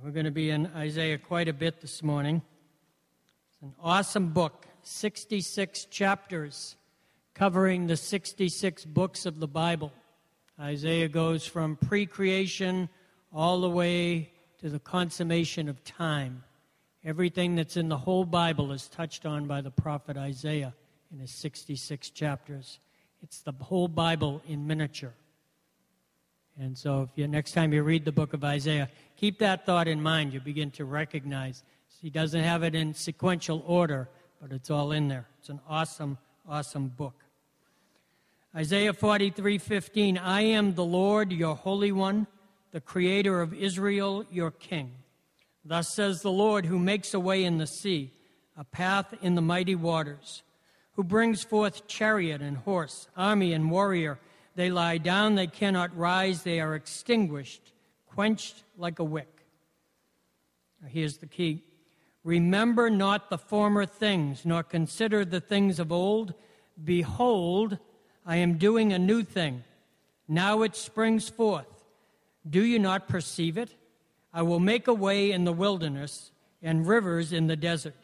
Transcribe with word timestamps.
And 0.00 0.06
we're 0.06 0.14
going 0.14 0.24
to 0.24 0.30
be 0.30 0.48
in 0.48 0.66
Isaiah 0.74 1.18
quite 1.18 1.46
a 1.46 1.52
bit 1.52 1.82
this 1.82 2.02
morning. 2.02 2.40
It's 3.52 3.60
an 3.60 3.74
awesome 3.82 4.30
book, 4.30 4.66
66 4.82 5.84
chapters 5.90 6.76
covering 7.34 7.86
the 7.86 7.98
66 7.98 8.86
books 8.86 9.26
of 9.26 9.40
the 9.40 9.46
Bible. 9.46 9.92
Isaiah 10.58 11.08
goes 11.08 11.46
from 11.46 11.76
pre 11.76 12.06
creation 12.06 12.88
all 13.30 13.60
the 13.60 13.68
way 13.68 14.32
to 14.60 14.70
the 14.70 14.78
consummation 14.78 15.68
of 15.68 15.84
time. 15.84 16.44
Everything 17.04 17.54
that's 17.54 17.76
in 17.76 17.90
the 17.90 17.98
whole 17.98 18.24
Bible 18.24 18.72
is 18.72 18.88
touched 18.88 19.26
on 19.26 19.44
by 19.44 19.60
the 19.60 19.70
prophet 19.70 20.16
Isaiah 20.16 20.72
in 21.12 21.18
his 21.18 21.32
66 21.32 22.08
chapters. 22.08 22.78
It's 23.22 23.42
the 23.42 23.52
whole 23.52 23.88
Bible 23.88 24.40
in 24.48 24.66
miniature. 24.66 25.12
And 26.60 26.76
so, 26.76 27.08
if 27.10 27.16
you, 27.16 27.26
next 27.26 27.52
time 27.52 27.72
you 27.72 27.82
read 27.82 28.04
the 28.04 28.12
book 28.12 28.34
of 28.34 28.44
Isaiah, 28.44 28.90
keep 29.16 29.38
that 29.38 29.64
thought 29.64 29.88
in 29.88 30.02
mind. 30.02 30.34
You 30.34 30.40
begin 30.40 30.70
to 30.72 30.84
recognize 30.84 31.62
he 32.02 32.10
doesn't 32.10 32.42
have 32.42 32.62
it 32.62 32.74
in 32.74 32.92
sequential 32.92 33.64
order, 33.66 34.10
but 34.42 34.52
it's 34.52 34.70
all 34.70 34.92
in 34.92 35.08
there. 35.08 35.26
It's 35.38 35.48
an 35.48 35.60
awesome, 35.66 36.18
awesome 36.46 36.88
book. 36.88 37.14
Isaiah 38.54 38.92
43 38.92 39.56
15, 39.56 40.18
I 40.18 40.42
am 40.42 40.74
the 40.74 40.84
Lord, 40.84 41.32
your 41.32 41.56
Holy 41.56 41.92
One, 41.92 42.26
the 42.72 42.80
Creator 42.82 43.40
of 43.40 43.54
Israel, 43.54 44.26
your 44.30 44.50
King. 44.50 44.92
Thus 45.64 45.94
says 45.94 46.20
the 46.20 46.30
Lord, 46.30 46.66
who 46.66 46.78
makes 46.78 47.14
a 47.14 47.20
way 47.20 47.42
in 47.42 47.56
the 47.56 47.66
sea, 47.66 48.12
a 48.54 48.64
path 48.64 49.14
in 49.22 49.34
the 49.34 49.40
mighty 49.40 49.76
waters, 49.76 50.42
who 50.92 51.04
brings 51.04 51.42
forth 51.42 51.86
chariot 51.86 52.42
and 52.42 52.58
horse, 52.58 53.08
army 53.16 53.54
and 53.54 53.70
warrior. 53.70 54.18
They 54.60 54.70
lie 54.70 54.98
down, 54.98 55.36
they 55.36 55.46
cannot 55.46 55.96
rise, 55.96 56.42
they 56.42 56.60
are 56.60 56.74
extinguished, 56.74 57.72
quenched 58.06 58.62
like 58.76 58.98
a 58.98 59.04
wick. 59.04 59.46
Now 60.82 60.88
here's 60.88 61.16
the 61.16 61.24
key 61.24 61.62
Remember 62.24 62.90
not 62.90 63.30
the 63.30 63.38
former 63.38 63.86
things, 63.86 64.44
nor 64.44 64.62
consider 64.62 65.24
the 65.24 65.40
things 65.40 65.78
of 65.78 65.90
old. 65.90 66.34
Behold, 66.84 67.78
I 68.26 68.36
am 68.36 68.58
doing 68.58 68.92
a 68.92 68.98
new 68.98 69.22
thing. 69.22 69.64
Now 70.28 70.60
it 70.60 70.76
springs 70.76 71.30
forth. 71.30 71.82
Do 72.46 72.62
you 72.62 72.78
not 72.78 73.08
perceive 73.08 73.56
it? 73.56 73.74
I 74.30 74.42
will 74.42 74.60
make 74.60 74.88
a 74.88 74.92
way 74.92 75.32
in 75.32 75.44
the 75.44 75.54
wilderness 75.54 76.32
and 76.62 76.86
rivers 76.86 77.32
in 77.32 77.46
the 77.46 77.56
desert. 77.56 77.96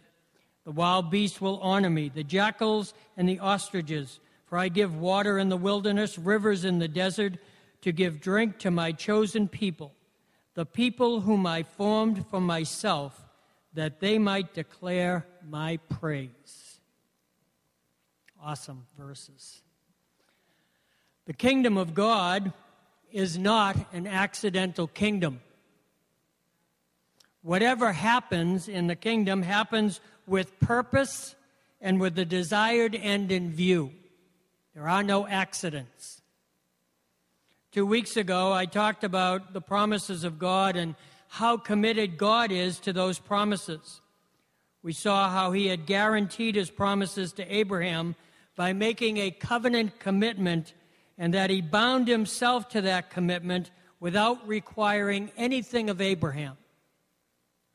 The 0.65 0.73
wild 0.73 1.11
beasts 1.11 1.39
will 1.39 1.61
honor 1.61 1.91
me, 1.91 2.09
the 2.09 2.25
jackals 2.25 2.95
and 3.15 3.29
the 3.29 3.41
ostriches, 3.41 4.21
for 4.47 4.59
I 4.59 4.69
give 4.69 4.97
water 4.97 5.39
in 5.39 5.49
the 5.49 5.57
wilderness, 5.57 6.19
rivers 6.19 6.65
in 6.65 6.79
the 6.79 6.89
desert, 6.89 7.35
to 7.83 7.93
give 7.93 8.21
drink 8.21 8.59
to 8.61 8.71
my 8.71 8.93
chosen 8.93 9.49
people, 9.49 9.95
the 10.55 10.67
people 10.67 11.21
whom 11.21 11.47
I 11.47 11.63
formed 11.63 12.27
for 12.29 12.41
myself, 12.41 13.25
that 13.75 14.01
they 14.01 14.19
might 14.19 14.55
declare 14.55 15.27
my 15.47 15.77
praise. 15.89 16.81
Awesome 18.43 18.87
verses. 18.99 19.63
The 21.27 21.33
kingdom 21.33 21.77
of 21.77 21.93
God 21.95 22.53
is 23.11 23.37
not 23.37 23.77
an 23.93 24.07
accidental 24.07 24.87
kingdom. 24.87 25.41
Whatever 27.43 27.93
happens 27.93 28.69
in 28.69 28.87
the 28.87 28.97
kingdom 28.97 29.43
happens 29.43 30.01
with 30.27 30.59
purpose 30.61 31.35
and 31.81 32.01
with 32.01 32.15
the 32.15 32.25
desired 32.25 32.95
end 32.95 33.31
in 33.31 33.53
view. 33.53 33.93
There 34.77 34.91
are 34.91 35.03
no 35.03 35.27
accidents. 35.27 36.21
Two 37.73 37.87
weeks 37.87 38.19
ago, 38.19 38.53
I 38.53 38.67
talked 38.67 39.05
about 39.05 39.55
the 39.55 39.63
promises 39.63 40.23
of 40.23 40.39
God 40.39 40.77
and 40.77 40.97
how 41.29 41.57
committed 41.57 42.19
God 42.19 42.53
is 42.53 42.79
to 42.81 42.93
those 42.93 43.19
promises. 43.19 44.03
We 44.83 44.93
saw 44.93 45.31
how 45.31 45.53
he 45.53 45.69
had 45.69 45.87
guaranteed 45.87 46.57
his 46.57 46.71
promises 46.71 47.33
to 47.33 47.55
Abraham 47.55 48.17
by 48.55 48.75
making 48.75 49.17
a 49.17 49.31
covenant 49.31 49.99
commitment 49.99 50.75
and 51.17 51.33
that 51.33 51.49
he 51.49 51.63
bound 51.63 52.07
himself 52.07 52.69
to 52.69 52.83
that 52.83 53.09
commitment 53.09 53.71
without 53.99 54.47
requiring 54.47 55.31
anything 55.39 55.89
of 55.89 56.03
Abraham. 56.03 56.59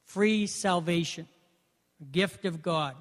Free 0.04 0.46
salvation, 0.46 1.28
gift 2.12 2.46
of 2.46 2.62
God. 2.62 2.96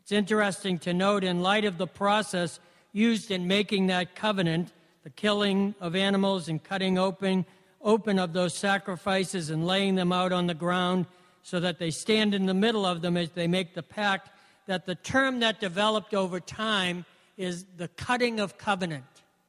It's 0.00 0.12
interesting 0.12 0.78
to 0.80 0.94
note, 0.94 1.24
in 1.24 1.42
light 1.42 1.64
of 1.64 1.76
the 1.76 1.88
process 1.88 2.60
used 2.92 3.30
in 3.30 3.46
making 3.46 3.86
that 3.88 4.14
covenant, 4.14 4.72
the 5.04 5.10
killing 5.10 5.74
of 5.80 5.94
animals 5.94 6.48
and 6.48 6.62
cutting 6.62 6.98
open, 6.98 7.46
open 7.82 8.18
of 8.18 8.32
those 8.32 8.54
sacrifices 8.54 9.50
and 9.50 9.66
laying 9.66 9.94
them 9.94 10.12
out 10.12 10.32
on 10.32 10.46
the 10.46 10.54
ground 10.54 11.06
so 11.42 11.60
that 11.60 11.78
they 11.78 11.90
stand 11.90 12.34
in 12.34 12.46
the 12.46 12.54
middle 12.54 12.84
of 12.84 13.02
them 13.02 13.16
as 13.16 13.30
they 13.30 13.46
make 13.46 13.74
the 13.74 13.82
pact, 13.82 14.30
that 14.66 14.86
the 14.86 14.94
term 14.94 15.40
that 15.40 15.60
developed 15.60 16.14
over 16.14 16.38
time 16.38 17.04
is 17.36 17.64
the 17.76 17.88
cutting 17.88 18.38
of 18.38 18.58
covenant. 18.58 19.04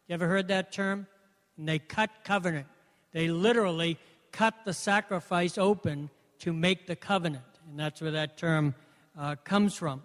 You 0.08 0.14
ever 0.14 0.28
heard 0.28 0.48
that 0.48 0.72
term? 0.72 1.08
And 1.58 1.68
they 1.68 1.80
cut 1.80 2.10
covenant. 2.24 2.68
They 3.12 3.28
literally 3.28 3.98
cut 4.32 4.54
the 4.64 4.74
sacrifice 4.74 5.58
open 5.58 6.10
to 6.40 6.54
make 6.54 6.88
the 6.88 6.96
covenant. 6.96 7.44
And 7.70 7.80
that's 7.80 8.02
where 8.02 8.12
that 8.12 8.38
term 8.38 8.74
uh, 9.18 9.36
comes 9.44 9.76
from. 9.76 10.04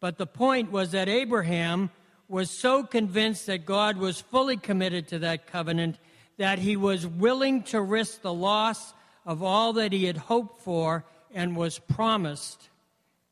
But 0.00 0.18
the 0.18 0.26
point 0.26 0.72
was 0.72 0.90
that 0.90 1.08
Abraham 1.08 1.90
was 2.32 2.48
so 2.48 2.82
convinced 2.82 3.44
that 3.44 3.66
God 3.66 3.98
was 3.98 4.22
fully 4.22 4.56
committed 4.56 5.06
to 5.08 5.18
that 5.18 5.46
covenant 5.46 5.98
that 6.38 6.58
he 6.58 6.78
was 6.78 7.06
willing 7.06 7.62
to 7.64 7.78
risk 7.78 8.22
the 8.22 8.32
loss 8.32 8.94
of 9.26 9.42
all 9.42 9.74
that 9.74 9.92
he 9.92 10.06
had 10.06 10.16
hoped 10.16 10.62
for 10.62 11.04
and 11.34 11.54
was 11.54 11.78
promised 11.78 12.70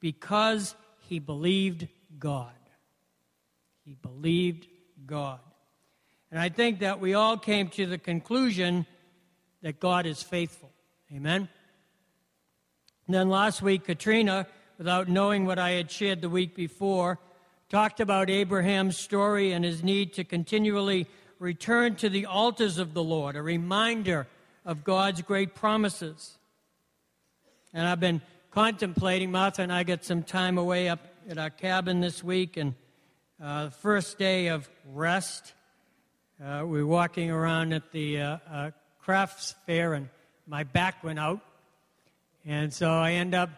because 0.00 0.75
he 1.09 1.19
believed 1.19 1.88
God. 2.19 2.53
He 3.87 3.94
believed 3.94 4.66
God. 5.06 5.41
And 6.31 6.38
I 6.38 6.50
think 6.50 6.81
that 6.81 7.00
we 7.00 7.15
all 7.15 7.38
came 7.38 7.69
to 7.71 7.87
the 7.87 7.97
conclusion 7.97 8.84
that 9.62 9.81
God 9.81 10.05
is 10.05 10.22
faithful. 10.22 10.72
Amen? 11.11 11.49
And 13.06 13.15
then 13.15 13.31
last 13.31 13.62
week, 13.62 13.84
Katrina, 13.84 14.47
without 14.77 15.09
knowing 15.09 15.47
what 15.47 15.59
I 15.59 15.71
had 15.71 15.91
shared 15.91 16.21
the 16.21 16.28
week 16.28 16.55
before, 16.55 17.19
talked 17.70 18.00
about 18.00 18.28
Abraham's 18.28 18.97
story 18.97 19.53
and 19.53 19.64
his 19.64 19.84
need 19.84 20.12
to 20.14 20.25
continually 20.25 21.06
return 21.38 21.94
to 21.94 22.08
the 22.08 22.26
altars 22.26 22.78
of 22.78 22.94
the 22.94 23.03
Lord, 23.03 23.36
a 23.36 23.42
reminder 23.42 24.26
of 24.64 24.82
God's 24.82 25.22
great 25.22 25.54
promises. 25.54 26.36
And 27.72 27.86
I've 27.86 28.00
been 28.00 28.22
contemplating, 28.50 29.31
Martha 29.31 29.62
and 29.62 29.72
I 29.72 29.84
got 29.84 30.04
some 30.04 30.25
time 30.25 30.58
away 30.58 30.88
up 30.88 30.98
at 31.28 31.38
our 31.38 31.48
cabin 31.48 32.00
this 32.00 32.25
week, 32.25 32.56
and 32.56 32.75
uh, 33.41 33.66
the 33.66 33.70
first 33.70 34.19
day 34.19 34.48
of 34.48 34.69
rest 34.92 35.54
uh, 36.44 36.64
we 36.66 36.82
were 36.82 36.91
walking 36.91 37.31
around 37.31 37.72
at 37.72 37.92
the 37.92 38.20
uh, 38.20 38.38
uh, 38.50 38.70
crafts 39.00 39.54
fair, 39.66 39.94
and 39.94 40.08
my 40.48 40.64
back 40.64 41.04
went 41.04 41.20
out. 41.20 41.41
And 42.44 42.75
so 42.75 42.91
I 42.91 43.12
end 43.12 43.32
up 43.32 43.50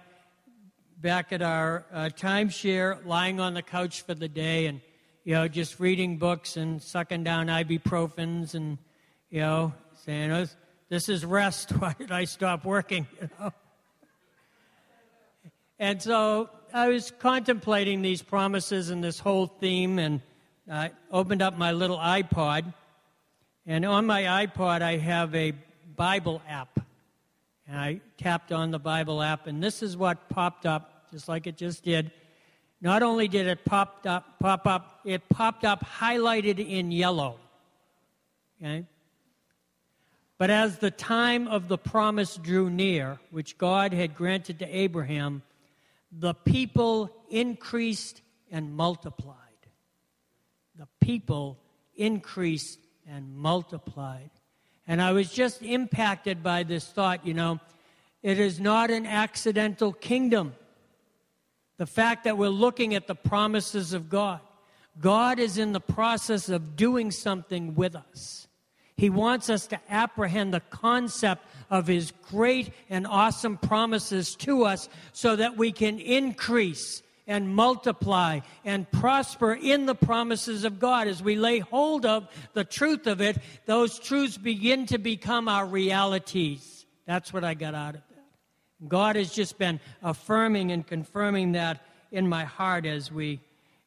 back 1.03 1.33
at 1.33 1.43
our 1.43 1.85
uh, 1.93 2.11
timeshare, 2.17 3.05
lying 3.05 3.41
on 3.41 3.55
the 3.55 3.63
couch 3.63 4.03
for 4.03 4.15
the 4.15 4.29
day, 4.29 4.67
and 4.67 4.81
you 5.25 5.35
know, 5.35 5.49
just 5.49 5.81
reading 5.81 6.17
books 6.17 6.57
and 6.57 6.81
sucking 6.81 7.25
down 7.25 7.49
ibuprofens, 7.49 8.55
and 8.55 8.79
you 9.29 9.41
know, 9.41 9.75
saying, 10.05 10.31
oh, 10.31 10.47
"This 10.89 11.09
is 11.09 11.25
rest. 11.25 11.71
Why 11.79 11.97
did 11.99 12.13
I 12.13 12.25
stop 12.25 12.65
working?" 12.65 13.07
You 13.21 13.29
know. 13.41 13.53
And 15.81 16.01
so 16.01 16.49
I 16.73 16.87
was 16.87 17.11
contemplating 17.19 18.03
these 18.03 18.23
promises 18.23 18.91
and 18.91 19.03
this 19.03 19.19
whole 19.19 19.49
theme, 19.49 19.99
and 19.99 20.21
I 20.71 20.93
opened 21.11 21.43
up 21.43 21.59
my 21.59 21.73
little 21.73 21.99
iPod, 21.99 22.73
and 23.67 23.85
on 23.85 24.07
my 24.07 24.47
iPod, 24.47 24.83
I 24.83 24.99
have 24.99 25.35
a 25.35 25.55
Bible 25.97 26.41
app. 26.49 26.79
And 27.67 27.77
I 27.77 28.01
tapped 28.19 28.53
on 28.53 28.71
the 28.71 28.79
Bible 28.79 29.23
app, 29.23 29.49
and 29.49 29.63
this 29.63 29.83
is 29.83 29.97
what 29.97 30.29
popped 30.29 30.67
up, 30.67 30.92
just 31.13 31.29
like 31.29 31.47
it 31.47 31.57
just 31.57 31.85
did. 31.85 32.11
Not 32.81 33.03
only 33.05 33.29
did 33.29 33.47
it 33.47 33.65
pop 33.65 34.05
up, 34.05 34.41
pop 34.41 34.67
up, 34.67 35.01
it 35.05 35.29
popped 35.29 35.65
up 35.65 35.85
highlighted 35.85 36.59
in 36.59 36.91
yellow. 36.91 37.39
Okay? 38.61 38.87
But 40.39 40.51
as 40.51 40.79
the 40.79 40.91
time 40.91 41.47
of 41.47 41.69
the 41.69 41.79
promise 41.79 42.37
drew 42.37 42.69
near, 42.69 43.21
which 43.31 43.59
God 43.59 43.93
had 43.93 44.17
granted 44.17 44.59
to 44.59 44.77
Abraham, 44.77 45.43
the 46.11 46.35
people 46.35 47.15
increased 47.31 48.23
and 48.51 48.75
multiplied 48.75 49.37
the 50.83 50.89
people 51.01 51.59
increased 51.95 52.81
and 53.09 53.37
multiplied. 53.37 54.31
And 54.87 55.01
I 55.01 55.13
was 55.13 55.31
just 55.31 55.63
impacted 55.63 56.43
by 56.43 56.65
this 56.65 56.87
thought 56.87 57.25
you 57.25 57.35
know, 57.35 57.61
it 58.23 58.41
is 58.41 58.59
not 58.59 58.91
an 58.91 59.07
accidental 59.07 59.93
kingdom. 59.93 60.55
The 61.79 61.87
fact 61.87 62.25
that 62.25 62.39
we're 62.39 62.49
looking 62.49 62.95
at 62.95 63.07
the 63.07 63.15
promises 63.15 63.93
of 63.93 64.09
God. 64.09 64.41
God 65.01 65.39
is 65.39 65.59
in 65.59 65.73
the 65.73 65.81
process 65.81 66.49
of 66.49 66.77
doing 66.77 67.11
something 67.11 67.75
with 67.75 67.97
us. 67.97 68.47
He 68.97 69.11
wants 69.11 69.49
us 69.49 69.67
to 69.69 69.81
apprehend 69.89 70.53
the 70.53 70.61
concept 70.61 71.45
of 71.71 71.87
His 71.87 72.13
great 72.31 72.73
and 72.91 73.07
awesome 73.07 73.57
promises 73.57 74.35
to 74.37 74.65
us 74.65 74.89
so 75.13 75.35
that 75.37 75.57
we 75.57 75.73
can 75.73 75.99
increase 75.99 77.03
and 77.27 77.55
multiply 77.55 78.41
and 78.65 78.91
prosper 78.91 79.55
in 79.55 79.87
the 79.87 79.95
promises 79.95 80.65
of 80.65 80.79
God. 80.79 81.09
As 81.09 81.23
we 81.23 81.37
lay 81.37 81.61
hold 81.61 82.05
of 82.05 82.29
the 82.53 82.65
truth 82.65 83.07
of 83.07 83.21
it, 83.21 83.39
those 83.65 83.99
truths 83.99 84.37
begin 84.37 84.87
to 84.87 84.99
become 84.99 85.49
our 85.49 85.67
realities. 85.67 86.85
That's 87.07 87.33
what 87.33 87.45
I 87.45 87.55
got 87.55 87.75
out 87.75 87.95
of 87.95 88.03
that. 88.09 88.12
God 88.89 89.17
has 89.17 89.33
just 89.33 89.59
been 89.59 89.81
affirming 90.03 90.73
and 90.73 90.87
confirming 90.87 91.53
that 91.53 91.85
in 92.11 92.29
my 92.29 92.45
heart 92.45 92.87
as 92.87 93.11
we 93.11 93.41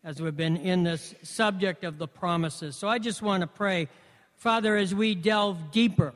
as 0.03 0.21
we've 0.21 0.37
been 0.37 0.57
in 0.57 0.83
this 0.83 1.15
subject 1.23 1.83
of 1.83 1.97
the 1.97 2.07
promises. 2.07 2.75
So 2.75 2.87
I 2.87 2.99
just 2.99 3.23
want 3.23 3.41
to 3.41 3.47
pray, 3.47 3.87
Father, 4.35 4.77
as 4.77 4.93
we 4.93 5.15
delve 5.15 5.71
deeper 5.71 6.13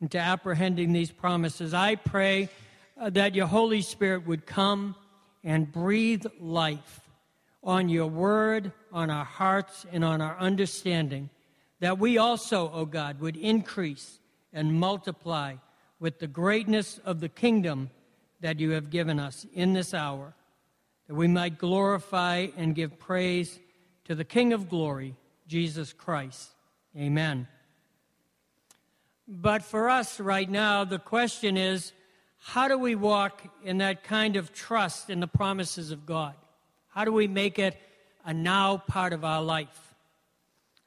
into 0.00 0.18
apprehending 0.18 0.92
these 0.92 1.12
promises, 1.12 1.72
I 1.72 1.94
pray 1.94 2.48
uh, 3.00 3.10
that 3.10 3.36
your 3.36 3.46
Holy 3.46 3.80
Spirit 3.80 4.26
would 4.26 4.44
come 4.44 4.96
and 5.44 5.70
breathe 5.70 6.26
life 6.40 7.00
on 7.62 7.88
your 7.88 8.08
word, 8.08 8.72
on 8.92 9.08
our 9.08 9.24
hearts, 9.24 9.86
and 9.92 10.04
on 10.04 10.20
our 10.20 10.36
understanding, 10.38 11.30
that 11.78 11.98
we 11.98 12.18
also, 12.18 12.66
O 12.68 12.70
oh 12.72 12.84
God, 12.86 13.20
would 13.20 13.36
increase 13.36 14.18
and 14.52 14.74
multiply 14.74 15.54
with 16.00 16.18
the 16.18 16.26
greatness 16.26 16.98
of 17.04 17.20
the 17.20 17.28
kingdom 17.28 17.90
that 18.40 18.58
you 18.58 18.70
have 18.70 18.90
given 18.90 19.20
us 19.20 19.46
in 19.52 19.74
this 19.74 19.94
hour, 19.94 20.34
that 21.06 21.14
we 21.14 21.28
might 21.28 21.58
glorify 21.58 22.48
and 22.56 22.74
give 22.74 22.98
praise 22.98 23.60
to 24.06 24.14
the 24.14 24.24
King 24.24 24.52
of 24.52 24.68
glory, 24.68 25.14
Jesus 25.46 25.92
Christ. 25.92 26.50
Amen. 26.96 27.46
But 29.28 29.62
for 29.62 29.88
us 29.88 30.18
right 30.18 30.50
now, 30.50 30.84
the 30.84 30.98
question 30.98 31.56
is 31.56 31.92
how 32.38 32.68
do 32.68 32.78
we 32.78 32.94
walk 32.94 33.42
in 33.62 33.78
that 33.78 34.02
kind 34.02 34.36
of 34.36 34.52
trust 34.52 35.10
in 35.10 35.20
the 35.20 35.28
promises 35.28 35.90
of 35.90 36.06
God? 36.06 36.34
How 36.88 37.04
do 37.04 37.12
we 37.12 37.28
make 37.28 37.58
it 37.58 37.76
a 38.24 38.32
now 38.32 38.78
part 38.78 39.12
of 39.12 39.24
our 39.24 39.42
life? 39.42 39.94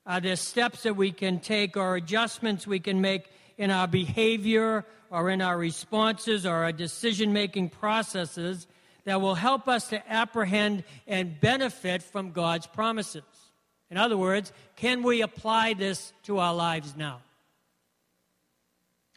Uh, 0.05 0.13
Are 0.13 0.19
there 0.19 0.35
steps 0.35 0.83
that 0.83 0.95
we 0.95 1.11
can 1.11 1.39
take 1.39 1.77
or 1.77 1.95
adjustments 1.95 2.67
we 2.67 2.79
can 2.79 2.99
make 2.99 3.29
in 3.57 3.71
our 3.71 3.87
behavior 3.87 4.85
or 5.09 5.29
in 5.29 5.41
our 5.41 5.57
responses 5.57 6.45
or 6.45 6.63
our 6.63 6.71
decision 6.71 7.33
making 7.33 7.69
processes 7.69 8.67
that 9.05 9.21
will 9.21 9.35
help 9.35 9.67
us 9.67 9.89
to 9.89 10.11
apprehend 10.11 10.83
and 11.07 11.39
benefit 11.39 12.01
from 12.01 12.31
God's 12.31 12.67
promises? 12.67 13.23
In 13.89 13.97
other 13.97 14.17
words, 14.17 14.51
can 14.75 15.03
we 15.03 15.21
apply 15.21 15.73
this 15.73 16.13
to 16.23 16.39
our 16.39 16.53
lives 16.53 16.95
now? 16.95 17.21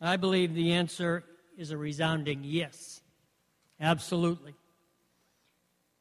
I 0.01 0.17
believe 0.17 0.55
the 0.55 0.73
answer 0.73 1.25
is 1.57 1.71
a 1.71 1.77
resounding 1.77 2.41
yes. 2.45 3.01
Absolutely. 3.81 4.55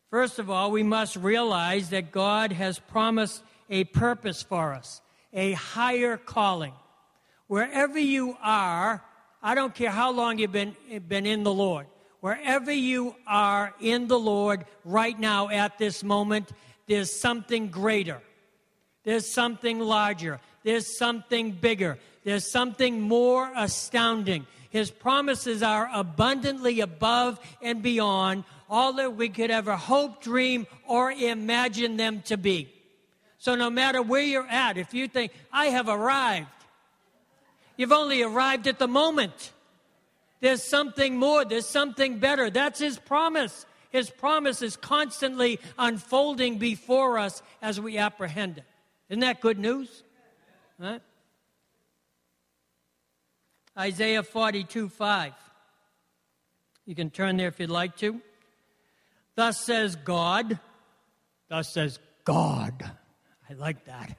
First 0.10 0.40
of 0.40 0.50
all, 0.50 0.72
we 0.72 0.84
must 0.84 1.16
realize 1.16 1.90
that 1.90 2.12
God 2.12 2.52
has 2.52 2.80
promised 2.80 3.42
a 3.70 3.86
purpose 3.86 4.44
for 4.44 4.74
us, 4.74 5.02
a 5.34 5.54
higher 5.54 6.18
calling. 6.18 6.74
Wherever 7.48 8.00
you 8.00 8.38
are, 8.42 9.04
I 9.42 9.56
don't 9.56 9.74
care 9.74 9.92
how 9.92 10.12
long 10.12 10.40
you've 10.40 10.52
been, 10.52 10.76
been 11.08 11.26
in 11.26 11.44
the 11.44 11.54
Lord, 11.54 11.86
wherever 12.22 12.72
you 12.72 13.16
are 13.28 13.74
in 13.80 14.08
the 14.08 14.18
Lord 14.18 14.66
right 14.84 15.18
now 15.20 15.50
at 15.50 15.78
this 15.78 16.04
moment, 16.04 16.52
there's 16.88 17.14
something 17.14 17.68
greater. 17.68 18.22
There's 19.04 19.32
something 19.32 19.80
larger. 19.80 20.40
There's 20.64 20.98
something 20.98 21.52
bigger. 21.52 22.00
There's 22.24 22.50
something 22.50 23.02
more 23.02 23.52
astounding. 23.56 24.48
His 24.72 24.90
promises 24.90 25.62
are 25.62 25.88
abundantly 25.94 26.80
above 26.80 27.40
and 27.62 27.84
beyond 27.84 28.44
all 28.68 28.94
that 28.94 29.16
we 29.16 29.30
could 29.30 29.52
ever 29.52 29.76
hope, 29.76 30.24
dream, 30.24 30.66
or 30.88 31.12
imagine 31.12 31.98
them 31.98 32.24
to 32.24 32.38
be. 32.38 32.68
So, 33.38 33.54
no 33.54 33.70
matter 33.70 34.02
where 34.02 34.24
you're 34.24 34.48
at, 34.48 34.78
if 34.78 34.94
you 34.96 35.08
think, 35.08 35.32
I 35.54 35.68
have 35.68 35.88
arrived, 35.88 36.48
you've 37.78 37.92
only 37.92 38.22
arrived 38.22 38.68
at 38.68 38.80
the 38.80 38.88
moment. 38.88 39.52
There's 40.42 40.64
something 40.64 41.18
more, 41.18 41.46
there's 41.46 41.68
something 41.68 42.20
better. 42.20 42.50
That's 42.50 42.80
His 42.80 42.98
promise. 42.98 43.66
His 43.90 44.10
promise 44.10 44.62
is 44.62 44.76
constantly 44.76 45.60
unfolding 45.78 46.58
before 46.58 47.18
us 47.18 47.42
as 47.62 47.80
we 47.80 47.98
apprehend 47.98 48.58
it. 48.58 48.66
Isn't 49.10 49.22
that 49.22 49.40
good 49.40 49.58
news? 49.58 50.04
Huh? 50.82 51.00
Isaiah 53.78 54.24
42 54.24 54.90
5. 54.90 55.34
You 56.86 56.96
can 56.96 57.10
turn 57.10 57.38
there 57.38 57.48
if 57.48 57.60
you'd 57.60 57.70
like 57.70 57.98
to. 57.98 58.22
Thus 59.36 59.66
says 59.66 59.96
God. 59.96 60.60
Thus 61.50 61.74
says 61.74 62.00
God. 62.24 62.84
I 63.50 63.54
like 63.54 63.86
that. 63.86 64.18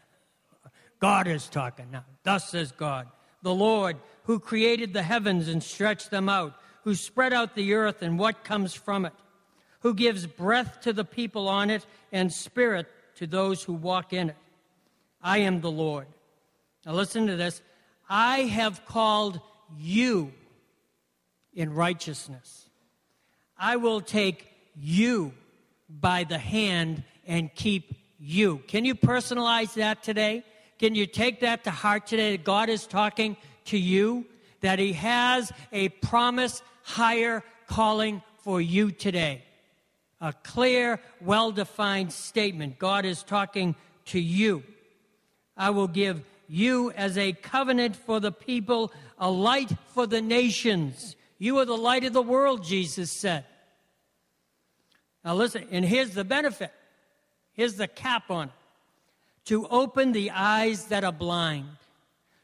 God 0.98 1.26
is 1.26 1.48
talking 1.48 1.90
now. 1.90 2.04
Thus 2.22 2.50
says 2.50 2.72
God, 2.72 3.08
the 3.46 3.54
Lord 3.54 3.96
who 4.24 4.40
created 4.40 4.92
the 4.92 5.04
heavens 5.04 5.46
and 5.46 5.62
stretched 5.62 6.10
them 6.10 6.28
out, 6.28 6.54
who 6.82 6.96
spread 6.96 7.32
out 7.32 7.54
the 7.54 7.74
earth 7.74 8.02
and 8.02 8.18
what 8.18 8.42
comes 8.42 8.74
from 8.74 9.04
it, 9.04 9.12
who 9.80 9.94
gives 9.94 10.26
breath 10.26 10.80
to 10.80 10.92
the 10.92 11.04
people 11.04 11.48
on 11.48 11.70
it 11.70 11.86
and 12.10 12.32
spirit 12.32 12.88
to 13.14 13.24
those 13.24 13.62
who 13.62 13.72
walk 13.72 14.12
in 14.12 14.30
it. 14.30 14.36
I 15.22 15.38
am 15.38 15.60
the 15.60 15.70
Lord. 15.70 16.08
Now 16.84 16.94
listen 16.94 17.28
to 17.28 17.36
this. 17.36 17.62
I 18.10 18.38
have 18.40 18.84
called 18.84 19.40
you 19.78 20.32
in 21.54 21.72
righteousness. 21.72 22.68
I 23.56 23.76
will 23.76 24.00
take 24.00 24.44
you 24.74 25.34
by 25.88 26.24
the 26.24 26.38
hand 26.38 27.04
and 27.28 27.54
keep 27.54 27.94
you. 28.18 28.58
Can 28.66 28.84
you 28.84 28.96
personalize 28.96 29.74
that 29.74 30.02
today? 30.02 30.42
Can 30.78 30.94
you 30.94 31.06
take 31.06 31.40
that 31.40 31.64
to 31.64 31.70
heart 31.70 32.06
today 32.06 32.32
that 32.32 32.44
God 32.44 32.68
is 32.68 32.86
talking 32.86 33.36
to 33.66 33.78
you? 33.78 34.26
That 34.60 34.78
He 34.78 34.92
has 34.94 35.52
a 35.72 35.88
promise, 35.88 36.62
higher 36.82 37.42
calling 37.66 38.22
for 38.38 38.60
you 38.60 38.90
today. 38.90 39.42
A 40.20 40.32
clear, 40.32 41.00
well 41.20 41.52
defined 41.52 42.12
statement. 42.12 42.78
God 42.78 43.04
is 43.04 43.22
talking 43.22 43.74
to 44.06 44.20
you. 44.20 44.62
I 45.56 45.70
will 45.70 45.88
give 45.88 46.22
you 46.48 46.90
as 46.92 47.18
a 47.18 47.32
covenant 47.32 47.96
for 47.96 48.20
the 48.20 48.32
people, 48.32 48.92
a 49.18 49.30
light 49.30 49.72
for 49.94 50.06
the 50.06 50.22
nations. 50.22 51.16
You 51.38 51.58
are 51.58 51.64
the 51.64 51.76
light 51.76 52.04
of 52.04 52.12
the 52.12 52.22
world, 52.22 52.64
Jesus 52.64 53.10
said. 53.10 53.44
Now 55.24 55.34
listen, 55.34 55.66
and 55.70 55.84
here's 55.84 56.10
the 56.10 56.24
benefit. 56.24 56.72
Here's 57.52 57.74
the 57.74 57.88
cap 57.88 58.30
on 58.30 58.48
it. 58.48 58.54
To 59.46 59.66
open 59.68 60.12
the 60.12 60.30
eyes 60.30 60.86
that 60.86 61.04
are 61.04 61.12
blind, 61.12 61.66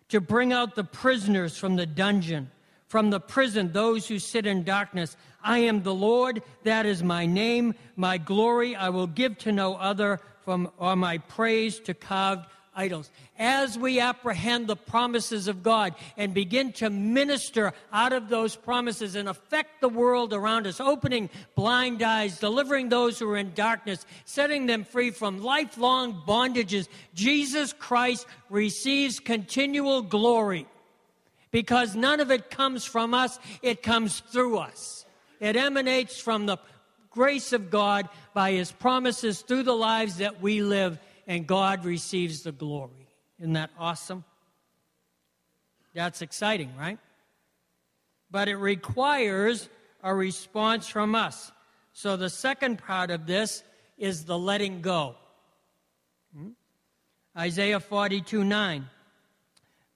to 0.08 0.20
bring 0.20 0.52
out 0.52 0.74
the 0.74 0.84
prisoners 0.84 1.56
from 1.56 1.76
the 1.76 1.86
dungeon, 1.86 2.50
from 2.86 3.10
the 3.10 3.20
prison, 3.20 3.72
those 3.72 4.06
who 4.06 4.18
sit 4.18 4.46
in 4.46 4.64
darkness. 4.64 5.16
I 5.42 5.58
am 5.58 5.82
the 5.82 5.94
Lord, 5.94 6.42
that 6.64 6.86
is 6.86 7.02
my 7.02 7.26
name. 7.26 7.74
My 7.96 8.18
glory 8.18 8.76
I 8.76 8.90
will 8.90 9.06
give 9.06 9.38
to 9.38 9.52
no 9.52 9.74
other, 9.76 10.20
from, 10.44 10.70
or 10.76 10.94
my 10.94 11.18
praise 11.18 11.80
to 11.80 11.94
carved 11.94 12.46
idols. 12.74 13.10
As 13.38 13.78
we 13.78 14.00
apprehend 14.00 14.66
the 14.66 14.76
promises 14.76 15.48
of 15.48 15.62
God 15.62 15.94
and 16.16 16.32
begin 16.32 16.72
to 16.74 16.90
minister 16.90 17.72
out 17.92 18.12
of 18.12 18.28
those 18.28 18.56
promises 18.56 19.14
and 19.14 19.28
affect 19.28 19.80
the 19.80 19.88
world 19.88 20.32
around 20.32 20.66
us, 20.66 20.80
opening 20.80 21.30
blind 21.54 22.02
eyes, 22.02 22.38
delivering 22.38 22.88
those 22.88 23.18
who 23.18 23.28
are 23.30 23.36
in 23.36 23.52
darkness, 23.54 24.06
setting 24.24 24.66
them 24.66 24.84
free 24.84 25.10
from 25.10 25.42
lifelong 25.42 26.22
bondages, 26.26 26.88
Jesus 27.14 27.72
Christ 27.72 28.26
receives 28.48 29.20
continual 29.20 30.02
glory 30.02 30.66
because 31.50 31.94
none 31.94 32.20
of 32.20 32.30
it 32.30 32.50
comes 32.50 32.84
from 32.84 33.14
us, 33.14 33.38
it 33.60 33.82
comes 33.82 34.20
through 34.20 34.58
us. 34.58 35.04
It 35.38 35.56
emanates 35.56 36.18
from 36.18 36.46
the 36.46 36.58
grace 37.10 37.52
of 37.52 37.70
God 37.70 38.08
by 38.32 38.52
His 38.52 38.72
promises 38.72 39.42
through 39.42 39.64
the 39.64 39.74
lives 39.74 40.16
that 40.16 40.40
we 40.40 40.62
live 40.62 40.98
and 41.26 41.46
God 41.46 41.84
receives 41.84 42.42
the 42.42 42.52
glory. 42.52 43.08
Isn't 43.38 43.54
that 43.54 43.70
awesome? 43.78 44.24
That's 45.94 46.22
exciting, 46.22 46.72
right? 46.78 46.98
But 48.30 48.48
it 48.48 48.56
requires 48.56 49.68
a 50.02 50.14
response 50.14 50.88
from 50.88 51.14
us. 51.14 51.52
So 51.92 52.16
the 52.16 52.30
second 52.30 52.78
part 52.78 53.10
of 53.10 53.26
this 53.26 53.62
is 53.98 54.24
the 54.24 54.38
letting 54.38 54.80
go. 54.80 55.16
Hmm? 56.34 56.50
Isaiah 57.36 57.80
42 57.80 58.42
9. 58.44 58.88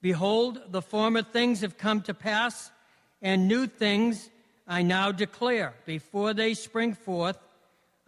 Behold, 0.01 0.61
the 0.69 0.81
former 0.81 1.23
things 1.23 1.61
have 1.61 1.77
come 1.77 2.01
to 2.01 2.13
pass, 2.13 2.71
and 3.21 3.47
new 3.47 3.65
things 3.65 4.29
I 4.67 4.83
now 4.83 5.11
declare. 5.11 5.73
Before 5.85 6.33
they 6.33 6.53
spring 6.53 6.93
forth, 6.93 7.37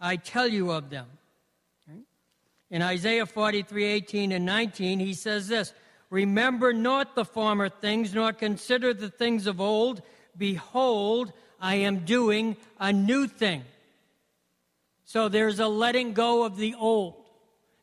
I 0.00 0.16
tell 0.16 0.46
you 0.46 0.70
of 0.70 0.90
them. 0.90 1.06
In 2.70 2.82
Isaiah 2.82 3.26
43 3.26 3.84
18 3.84 4.32
and 4.32 4.46
19, 4.46 5.00
he 5.00 5.14
says 5.14 5.48
this 5.48 5.72
Remember 6.08 6.72
not 6.72 7.14
the 7.14 7.24
former 7.24 7.68
things, 7.68 8.14
nor 8.14 8.32
consider 8.32 8.94
the 8.94 9.10
things 9.10 9.46
of 9.46 9.60
old. 9.60 10.02
Behold, 10.36 11.32
I 11.60 11.76
am 11.76 12.00
doing 12.04 12.56
a 12.78 12.92
new 12.92 13.26
thing. 13.26 13.64
So 15.04 15.28
there's 15.28 15.58
a 15.58 15.66
letting 15.66 16.12
go 16.12 16.44
of 16.44 16.56
the 16.56 16.74
old. 16.74 17.16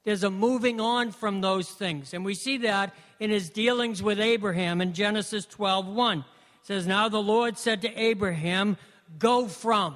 There's 0.06 0.24
a 0.24 0.32
moving 0.32 0.79
on 0.79 1.12
from 1.12 1.41
those 1.41 1.70
things. 1.70 2.13
And 2.13 2.24
we 2.24 2.34
see 2.34 2.60
that 2.60 2.96
in 3.20 3.29
his 3.29 3.50
dealings 3.50 4.01
with 4.01 4.22
Abraham 4.22 4.79
in 4.79 4.94
Genesis 4.94 5.46
12:1. 5.46 6.20
It 6.20 6.24
says, 6.63 6.88
Now 6.88 7.10
the 7.10 7.22
Lord 7.22 7.58
said 7.58 7.82
to 7.82 8.01
Abraham, 8.01 8.77
Go 9.20 9.48
from. 9.48 9.96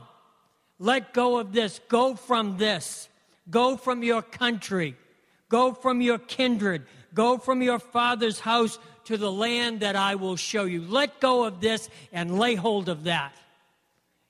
Let 0.80 1.14
go 1.14 1.38
of 1.38 1.54
this. 1.54 1.80
Go 1.88 2.16
from 2.16 2.58
this. 2.58 3.08
Go 3.50 3.78
from 3.78 4.04
your 4.04 4.22
country. 4.22 4.96
Go 5.50 5.74
from 5.74 6.02
your 6.02 6.18
kindred. 6.18 6.86
Go 7.14 7.38
from 7.38 7.62
your 7.62 7.80
father's 7.80 8.40
house 8.40 8.80
to 9.06 9.18
the 9.18 9.32
land 9.32 9.82
that 9.82 9.96
I 9.96 10.16
will 10.16 10.36
show 10.36 10.64
you. 10.64 10.82
Let 10.82 11.20
go 11.20 11.44
of 11.44 11.60
this 11.60 11.90
and 12.14 12.40
lay 12.40 12.56
hold 12.56 12.88
of 12.88 13.04
that. 13.06 13.36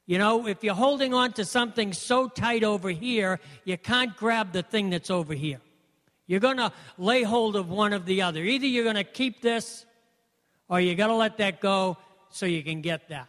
You 0.07 0.17
know, 0.17 0.47
if 0.47 0.63
you're 0.63 0.73
holding 0.73 1.13
on 1.13 1.33
to 1.33 1.45
something 1.45 1.93
so 1.93 2.27
tight 2.27 2.63
over 2.63 2.89
here, 2.89 3.39
you 3.63 3.77
can't 3.77 4.15
grab 4.17 4.51
the 4.51 4.63
thing 4.63 4.89
that's 4.89 5.11
over 5.11 5.33
here. 5.33 5.61
You're 6.27 6.39
going 6.39 6.57
to 6.57 6.71
lay 6.97 7.23
hold 7.23 7.55
of 7.55 7.69
one 7.69 7.93
of 7.93 8.05
the 8.05 8.21
other. 8.21 8.41
Either 8.43 8.65
you're 8.65 8.83
going 8.83 8.95
to 8.95 9.03
keep 9.03 9.41
this 9.41 9.85
or 10.67 10.79
you 10.79 10.95
got 10.95 11.07
to 11.07 11.15
let 11.15 11.37
that 11.37 11.61
go 11.61 11.97
so 12.29 12.45
you 12.45 12.63
can 12.63 12.81
get 12.81 13.09
that. 13.09 13.27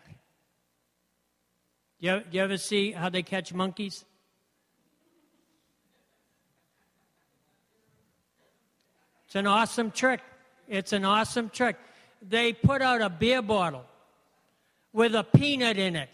You, 1.98 2.22
you 2.30 2.40
ever 2.40 2.56
see 2.56 2.92
how 2.92 3.10
they 3.10 3.22
catch 3.22 3.52
monkeys? 3.52 4.04
It's 9.32 9.36
an 9.38 9.46
awesome 9.46 9.90
trick. 9.90 10.20
It's 10.68 10.92
an 10.92 11.06
awesome 11.06 11.48
trick. 11.48 11.76
They 12.20 12.52
put 12.52 12.82
out 12.82 13.00
a 13.00 13.08
beer 13.08 13.40
bottle 13.40 13.86
with 14.92 15.14
a 15.14 15.24
peanut 15.24 15.78
in 15.78 15.96
it. 15.96 16.10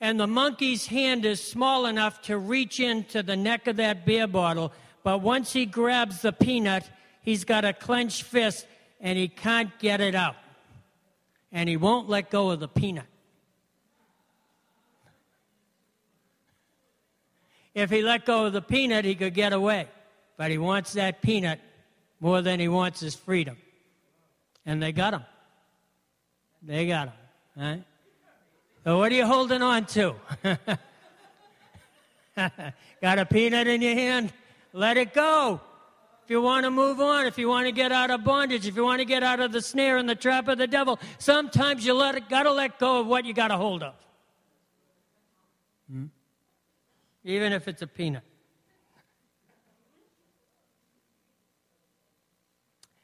And 0.00 0.18
the 0.18 0.26
monkey's 0.26 0.88
hand 0.88 1.24
is 1.24 1.40
small 1.40 1.86
enough 1.86 2.22
to 2.22 2.36
reach 2.36 2.80
into 2.80 3.22
the 3.22 3.36
neck 3.36 3.68
of 3.68 3.76
that 3.76 4.04
beer 4.04 4.26
bottle. 4.26 4.72
But 5.04 5.18
once 5.18 5.52
he 5.52 5.64
grabs 5.64 6.22
the 6.22 6.32
peanut, 6.32 6.90
he's 7.22 7.44
got 7.44 7.64
a 7.64 7.72
clenched 7.72 8.24
fist 8.24 8.66
and 9.00 9.16
he 9.16 9.28
can't 9.28 9.70
get 9.78 10.00
it 10.00 10.16
out. 10.16 10.34
And 11.52 11.68
he 11.68 11.76
won't 11.76 12.08
let 12.08 12.30
go 12.30 12.50
of 12.50 12.58
the 12.58 12.66
peanut. 12.66 13.06
If 17.76 17.90
he 17.90 18.02
let 18.02 18.26
go 18.26 18.46
of 18.46 18.52
the 18.52 18.60
peanut, 18.60 19.04
he 19.04 19.14
could 19.14 19.34
get 19.34 19.52
away 19.52 19.86
but 20.38 20.50
he 20.50 20.56
wants 20.56 20.94
that 20.94 21.20
peanut 21.20 21.60
more 22.20 22.40
than 22.40 22.58
he 22.60 22.68
wants 22.68 23.00
his 23.00 23.14
freedom. 23.14 23.58
And 24.64 24.82
they 24.82 24.92
got 24.92 25.12
him. 25.12 25.24
They 26.62 26.86
got 26.86 27.08
him. 27.08 27.14
Right? 27.56 27.84
So 28.84 28.98
what 28.98 29.12
are 29.12 29.16
you 29.16 29.26
holding 29.26 29.62
on 29.62 29.84
to? 29.86 30.14
got 33.02 33.18
a 33.18 33.26
peanut 33.26 33.66
in 33.66 33.82
your 33.82 33.94
hand? 33.94 34.32
Let 34.72 34.96
it 34.96 35.12
go. 35.12 35.60
If 36.24 36.30
you 36.30 36.40
want 36.40 36.64
to 36.64 36.70
move 36.70 37.00
on, 37.00 37.26
if 37.26 37.36
you 37.36 37.48
want 37.48 37.66
to 37.66 37.72
get 37.72 37.90
out 37.90 38.10
of 38.10 38.22
bondage, 38.22 38.66
if 38.66 38.76
you 38.76 38.84
want 38.84 39.00
to 39.00 39.04
get 39.04 39.24
out 39.24 39.40
of 39.40 39.50
the 39.50 39.60
snare 39.62 39.96
and 39.96 40.08
the 40.08 40.14
trap 40.14 40.46
of 40.46 40.58
the 40.58 40.66
devil, 40.66 41.00
sometimes 41.18 41.84
you 41.84 41.94
let 41.94 42.14
it, 42.14 42.28
got 42.28 42.44
to 42.44 42.52
let 42.52 42.78
go 42.78 43.00
of 43.00 43.06
what 43.06 43.24
you 43.24 43.34
got 43.34 43.50
a 43.50 43.56
hold 43.56 43.82
of. 43.82 43.94
Hmm? 45.90 46.04
Even 47.24 47.52
if 47.52 47.66
it's 47.66 47.82
a 47.82 47.86
peanut. 47.86 48.22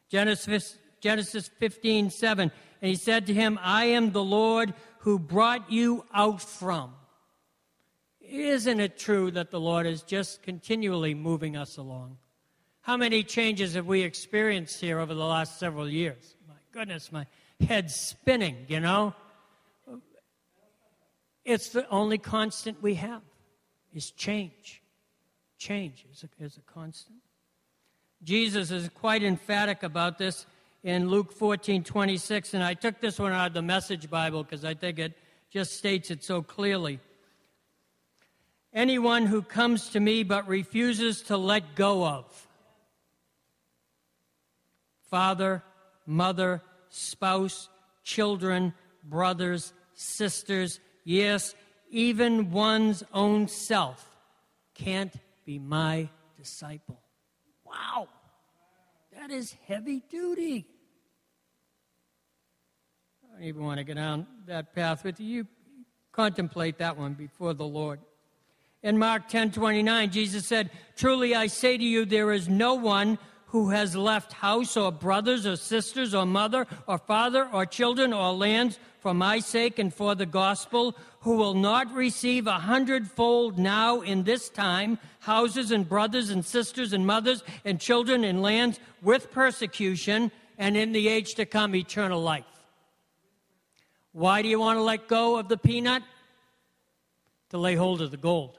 Genesis, 0.08 0.76
Genesis 1.00 1.48
15, 1.48 2.10
7. 2.10 2.50
And 2.82 2.88
he 2.88 2.96
said 2.96 3.26
to 3.26 3.34
him, 3.34 3.58
I 3.62 3.86
am 3.86 4.12
the 4.12 4.22
Lord 4.22 4.74
who 4.98 5.18
brought 5.18 5.70
you 5.70 6.04
out 6.12 6.42
from. 6.42 6.94
Isn't 8.20 8.80
it 8.80 8.98
true 8.98 9.30
that 9.32 9.50
the 9.50 9.60
Lord 9.60 9.86
is 9.86 10.02
just 10.02 10.42
continually 10.42 11.14
moving 11.14 11.56
us 11.56 11.76
along? 11.76 12.18
How 12.80 12.96
many 12.96 13.22
changes 13.22 13.74
have 13.74 13.86
we 13.86 14.02
experienced 14.02 14.80
here 14.80 14.98
over 14.98 15.14
the 15.14 15.24
last 15.24 15.58
several 15.58 15.88
years? 15.88 16.36
My 16.48 16.54
goodness, 16.72 17.12
my 17.12 17.26
head's 17.66 17.94
spinning, 17.94 18.66
you 18.68 18.80
know? 18.80 19.14
It's 21.44 21.70
the 21.70 21.88
only 21.88 22.18
constant 22.18 22.82
we 22.82 22.94
have 22.94 23.22
is 23.94 24.10
change. 24.10 24.82
Change 25.58 26.06
is 26.12 26.24
a, 26.24 26.44
is 26.44 26.56
a 26.56 26.72
constant. 26.72 27.18
Jesus 28.24 28.70
is 28.70 28.88
quite 28.88 29.22
emphatic 29.22 29.82
about 29.82 30.16
this 30.18 30.46
in 30.82 31.08
Luke 31.08 31.32
14 31.32 31.84
26. 31.84 32.54
And 32.54 32.64
I 32.64 32.74
took 32.74 33.00
this 33.00 33.18
one 33.18 33.32
out 33.32 33.48
of 33.48 33.54
the 33.54 33.62
Message 33.62 34.08
Bible 34.08 34.42
because 34.42 34.64
I 34.64 34.74
think 34.74 34.98
it 34.98 35.12
just 35.50 35.76
states 35.76 36.10
it 36.10 36.24
so 36.24 36.42
clearly. 36.42 37.00
Anyone 38.72 39.26
who 39.26 39.42
comes 39.42 39.90
to 39.90 40.00
me 40.00 40.22
but 40.24 40.48
refuses 40.48 41.22
to 41.22 41.36
let 41.36 41.74
go 41.74 42.04
of 42.04 42.48
father, 45.10 45.62
mother, 46.06 46.60
spouse, 46.88 47.68
children, 48.02 48.74
brothers, 49.04 49.72
sisters, 49.94 50.80
yes, 51.04 51.54
even 51.88 52.50
one's 52.50 53.04
own 53.12 53.46
self, 53.46 54.16
can't 54.74 55.14
be 55.44 55.60
my 55.60 56.08
disciple. 56.36 57.03
Wow. 57.74 58.08
That 59.16 59.30
is 59.30 59.54
heavy 59.66 60.02
duty. 60.08 60.66
I 63.24 63.34
don't 63.34 63.44
even 63.44 63.64
want 63.64 63.78
to 63.78 63.84
go 63.84 63.94
down 63.94 64.26
that 64.46 64.74
path 64.74 65.04
with 65.04 65.18
you. 65.20 65.26
you 65.26 65.46
contemplate 66.12 66.78
that 66.78 66.96
one 66.96 67.14
before 67.14 67.54
the 67.54 67.64
Lord. 67.64 68.00
In 68.82 68.98
Mark 68.98 69.28
10 69.28 69.52
29, 69.52 70.10
Jesus 70.10 70.46
said, 70.46 70.70
Truly 70.96 71.34
I 71.34 71.46
say 71.46 71.76
to 71.76 71.84
you, 71.84 72.04
there 72.04 72.32
is 72.32 72.48
no 72.48 72.74
one 72.74 73.18
who 73.46 73.70
has 73.70 73.96
left 73.96 74.32
house 74.32 74.76
or 74.76 74.92
brothers 74.92 75.46
or 75.46 75.56
sisters 75.56 76.14
or 76.14 76.26
mother 76.26 76.66
or 76.86 76.98
father 76.98 77.48
or 77.52 77.64
children 77.66 78.12
or 78.12 78.32
lands 78.32 78.78
for 79.04 79.12
my 79.12 79.38
sake 79.38 79.78
and 79.78 79.92
for 79.92 80.14
the 80.14 80.24
gospel 80.24 80.96
who 81.20 81.36
will 81.36 81.52
not 81.52 81.92
receive 81.92 82.46
a 82.46 82.52
hundredfold 82.52 83.58
now 83.58 84.00
in 84.00 84.24
this 84.24 84.48
time 84.48 84.98
houses 85.20 85.70
and 85.70 85.86
brothers 85.86 86.30
and 86.30 86.42
sisters 86.42 86.94
and 86.94 87.06
mothers 87.06 87.44
and 87.66 87.78
children 87.78 88.24
and 88.24 88.40
lands 88.40 88.80
with 89.02 89.30
persecution 89.30 90.32
and 90.56 90.74
in 90.74 90.92
the 90.92 91.06
age 91.08 91.34
to 91.34 91.44
come 91.44 91.76
eternal 91.76 92.22
life. 92.22 92.46
Why 94.12 94.40
do 94.40 94.48
you 94.48 94.58
want 94.58 94.78
to 94.78 94.82
let 94.82 95.06
go 95.06 95.36
of 95.36 95.50
the 95.50 95.58
peanut? 95.58 96.02
To 97.50 97.58
lay 97.58 97.74
hold 97.74 98.00
of 98.00 98.10
the 98.10 98.16
gold. 98.16 98.58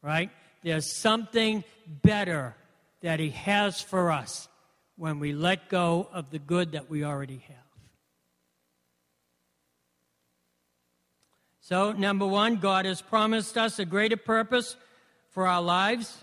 Right? 0.00 0.30
There's 0.62 0.96
something 0.96 1.62
better 1.86 2.56
that 3.02 3.20
He 3.20 3.28
has 3.30 3.82
for 3.82 4.10
us 4.10 4.48
when 4.96 5.18
we 5.18 5.34
let 5.34 5.68
go 5.68 6.08
of 6.10 6.30
the 6.30 6.38
good 6.38 6.72
that 6.72 6.88
we 6.88 7.04
already 7.04 7.44
have. 7.48 7.63
So, 11.66 11.92
number 11.92 12.26
one, 12.26 12.56
God 12.56 12.84
has 12.84 13.00
promised 13.00 13.56
us 13.56 13.78
a 13.78 13.86
greater 13.86 14.18
purpose 14.18 14.76
for 15.30 15.46
our 15.46 15.62
lives. 15.62 16.22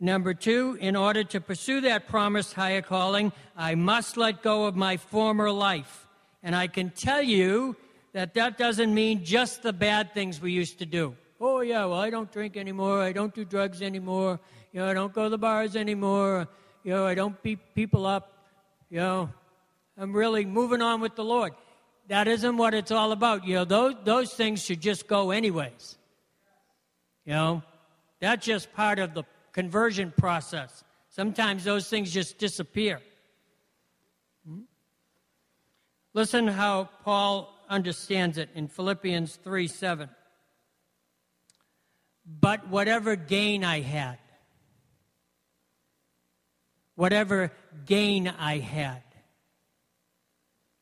Number 0.00 0.32
two, 0.32 0.78
in 0.80 0.96
order 0.96 1.22
to 1.24 1.38
pursue 1.38 1.82
that 1.82 2.08
promised 2.08 2.54
higher 2.54 2.80
calling, 2.80 3.30
I 3.54 3.74
must 3.74 4.16
let 4.16 4.40
go 4.40 4.64
of 4.64 4.74
my 4.74 4.96
former 4.96 5.50
life. 5.50 6.08
And 6.42 6.56
I 6.56 6.66
can 6.66 6.88
tell 6.88 7.20
you 7.20 7.76
that 8.14 8.32
that 8.32 8.56
doesn't 8.56 8.94
mean 8.94 9.22
just 9.22 9.62
the 9.62 9.74
bad 9.74 10.14
things 10.14 10.40
we 10.40 10.50
used 10.50 10.78
to 10.78 10.86
do. 10.86 11.14
Oh, 11.38 11.60
yeah, 11.60 11.84
well, 11.84 12.00
I 12.00 12.08
don't 12.08 12.32
drink 12.32 12.56
anymore. 12.56 13.02
I 13.02 13.12
don't 13.12 13.34
do 13.34 13.44
drugs 13.44 13.82
anymore. 13.82 14.40
You 14.72 14.80
know, 14.80 14.88
I 14.88 14.94
don't 14.94 15.12
go 15.12 15.24
to 15.24 15.28
the 15.28 15.36
bars 15.36 15.76
anymore. 15.76 16.48
You 16.84 16.92
know, 16.92 17.06
I 17.06 17.14
don't 17.14 17.42
beat 17.42 17.58
people 17.74 18.06
up. 18.06 18.32
You 18.88 19.00
know, 19.00 19.30
I'm 19.98 20.14
really 20.14 20.46
moving 20.46 20.80
on 20.80 21.02
with 21.02 21.16
the 21.16 21.24
Lord 21.24 21.52
that 22.08 22.28
isn't 22.28 22.56
what 22.56 22.74
it's 22.74 22.90
all 22.90 23.12
about. 23.12 23.46
You 23.46 23.56
know, 23.56 23.64
those, 23.64 23.94
those 24.04 24.34
things 24.34 24.64
should 24.64 24.80
just 24.80 25.06
go 25.06 25.30
anyways. 25.30 25.96
You 27.24 27.32
know, 27.32 27.62
that's 28.20 28.46
just 28.46 28.72
part 28.72 28.98
of 28.98 29.14
the 29.14 29.24
conversion 29.52 30.12
process. 30.16 30.84
Sometimes 31.08 31.64
those 31.64 31.88
things 31.88 32.12
just 32.12 32.38
disappear. 32.38 33.00
Hmm? 34.46 34.60
Listen 36.14 36.46
how 36.46 36.90
Paul 37.04 37.52
understands 37.68 38.38
it 38.38 38.50
in 38.54 38.68
Philippians 38.68 39.36
3 39.36 39.66
7. 39.66 40.08
But 42.40 42.68
whatever 42.68 43.16
gain 43.16 43.64
I 43.64 43.80
had, 43.80 44.18
whatever 46.96 47.52
gain 47.84 48.28
I 48.28 48.58
had, 48.58 49.02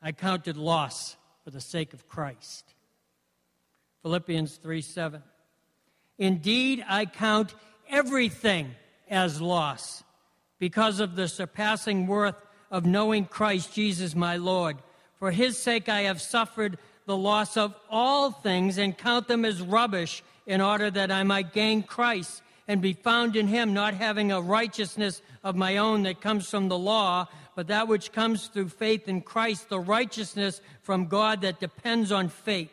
I 0.06 0.12
counted 0.12 0.58
loss 0.58 1.16
for 1.44 1.50
the 1.50 1.62
sake 1.62 1.94
of 1.94 2.06
Christ. 2.06 2.74
Philippians 4.02 4.56
3 4.56 4.82
7. 4.82 5.22
Indeed, 6.18 6.84
I 6.86 7.06
count 7.06 7.54
everything 7.88 8.74
as 9.08 9.40
loss 9.40 10.04
because 10.58 11.00
of 11.00 11.16
the 11.16 11.26
surpassing 11.26 12.06
worth 12.06 12.36
of 12.70 12.84
knowing 12.84 13.24
Christ 13.24 13.72
Jesus 13.72 14.14
my 14.14 14.36
Lord. 14.36 14.76
For 15.18 15.30
his 15.30 15.58
sake 15.58 15.88
I 15.88 16.02
have 16.02 16.20
suffered 16.20 16.76
the 17.06 17.16
loss 17.16 17.56
of 17.56 17.74
all 17.88 18.30
things 18.30 18.76
and 18.76 18.96
count 18.96 19.26
them 19.26 19.46
as 19.46 19.62
rubbish 19.62 20.22
in 20.46 20.60
order 20.60 20.90
that 20.90 21.10
I 21.10 21.22
might 21.22 21.54
gain 21.54 21.82
Christ 21.82 22.42
and 22.66 22.80
be 22.80 22.92
found 22.92 23.36
in 23.36 23.48
him, 23.48 23.74
not 23.74 23.94
having 23.94 24.32
a 24.32 24.40
righteousness 24.40 25.20
of 25.42 25.56
my 25.56 25.76
own 25.76 26.04
that 26.04 26.20
comes 26.20 26.48
from 26.48 26.68
the 26.68 26.78
law, 26.78 27.28
but 27.54 27.68
that 27.68 27.88
which 27.88 28.12
comes 28.12 28.48
through 28.48 28.68
faith 28.68 29.08
in 29.08 29.20
Christ, 29.20 29.68
the 29.68 29.78
righteousness 29.78 30.60
from 30.82 31.06
God 31.06 31.42
that 31.42 31.60
depends 31.60 32.10
on 32.10 32.28
faith, 32.28 32.72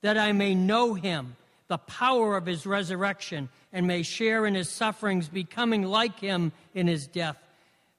that 0.00 0.18
I 0.18 0.32
may 0.32 0.54
know 0.54 0.94
him, 0.94 1.36
the 1.68 1.78
power 1.78 2.36
of 2.36 2.46
his 2.46 2.66
resurrection, 2.66 3.48
and 3.72 3.86
may 3.86 4.02
share 4.02 4.46
in 4.46 4.54
his 4.54 4.68
sufferings, 4.68 5.28
becoming 5.28 5.82
like 5.82 6.18
him 6.20 6.52
in 6.74 6.86
his 6.86 7.06
death, 7.06 7.36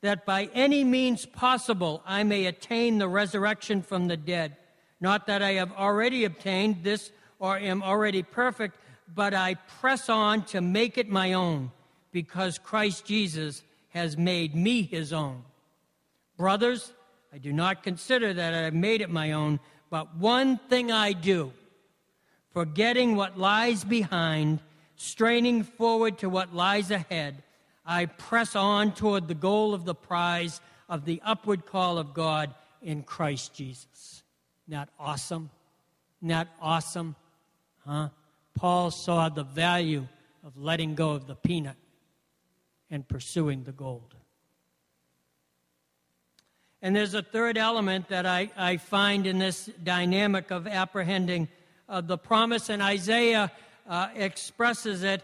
that 0.02 0.26
by 0.26 0.50
any 0.54 0.84
means 0.84 1.26
possible 1.26 2.02
I 2.06 2.24
may 2.24 2.46
attain 2.46 2.98
the 2.98 3.08
resurrection 3.08 3.82
from 3.82 4.08
the 4.08 4.18
dead. 4.18 4.56
Not 5.02 5.28
that 5.28 5.42
I 5.42 5.54
have 5.54 5.72
already 5.74 6.26
obtained 6.26 6.84
this 6.84 7.12
or 7.40 7.58
am 7.58 7.84
already 7.84 8.24
perfect, 8.24 8.78
but 9.14 9.34
I 9.34 9.56
press 9.80 10.10
on 10.10 10.44
to 10.46 10.62
make 10.62 10.98
it 10.98 11.10
my 11.10 11.34
own, 11.34 11.72
because 12.12 12.58
Christ 12.58 13.06
Jesus 13.06 13.64
has 13.90 14.18
made 14.18 14.56
me 14.56 14.82
his 14.82 15.14
own. 15.14 15.44
Brothers, 16.38 16.92
I 17.34 17.38
do 17.38 17.54
not 17.54 17.84
consider 17.84 18.34
that 18.34 18.54
I 18.54 18.60
have 18.60 18.74
made 18.74 19.02
it 19.02 19.10
my 19.10 19.34
own, 19.34 19.60
but 19.90 20.16
one 20.16 20.58
thing 20.58 20.92
I 20.92 21.14
do, 21.14 21.54
forgetting 22.52 23.16
what 23.16 23.38
lies 23.38 23.84
behind, 23.84 24.60
straining 24.96 25.64
forward 25.64 26.18
to 26.20 26.30
what 26.30 26.56
lies 26.56 26.92
ahead, 26.92 27.44
I 27.86 28.08
press 28.08 28.56
on 28.56 28.94
toward 28.94 29.28
the 29.28 29.36
goal 29.36 29.74
of 29.74 29.86
the 29.86 29.96
prize 29.96 30.60
of 30.90 31.06
the 31.06 31.22
upward 31.24 31.66
call 31.66 31.98
of 31.98 32.14
God 32.14 32.54
in 32.82 33.04
Christ 33.04 33.54
Jesus. 33.54 34.24
Not 34.68 34.90
awesome? 35.00 35.50
Not 36.22 36.48
awesome? 36.62 37.16
Huh? 37.86 38.10
Paul 38.56 38.90
saw 38.90 39.30
the 39.30 39.44
value 39.44 40.08
of 40.44 40.58
letting 40.58 40.96
go 40.96 41.12
of 41.12 41.28
the 41.28 41.36
peanut 41.36 41.76
and 42.90 43.08
pursuing 43.08 43.64
the 43.64 43.72
gold. 43.72 44.16
And 46.82 46.96
there's 46.96 47.14
a 47.14 47.22
third 47.22 47.58
element 47.58 48.10
that 48.10 48.26
I, 48.26 48.52
I 48.56 48.78
find 48.78 49.26
in 49.26 49.40
this 49.40 49.70
dynamic 49.84 50.52
of 50.52 50.68
apprehending 50.68 51.48
uh, 51.90 52.02
the 52.02 52.18
promise, 52.18 52.70
and 52.70 52.82
Isaiah 52.82 53.52
uh, 53.88 54.10
expresses 54.16 55.04
it 55.04 55.24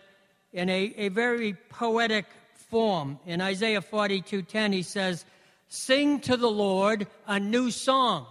in 0.54 0.70
a, 0.70 0.94
a 0.98 1.10
very 1.10 1.54
poetic 1.70 2.26
form. 2.70 3.20
In 3.26 3.42
Isaiah 3.42 3.82
42:10, 3.82 4.74
he 4.74 4.82
says, 4.82 5.26
"Sing 5.68 6.20
to 6.22 6.38
the 6.38 6.50
Lord 6.50 7.08
a 7.28 7.40
new 7.40 7.72
song. 7.72 8.26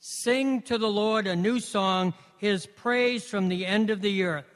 Sing 0.00 0.62
to 0.62 0.78
the 0.78 0.88
Lord 0.88 1.26
a 1.26 1.36
new 1.36 1.60
song, 1.60 2.14
his 2.38 2.66
praise 2.66 3.28
from 3.28 3.48
the 3.48 3.66
end 3.66 3.90
of 3.90 4.00
the 4.00 4.22
earth. 4.22 4.46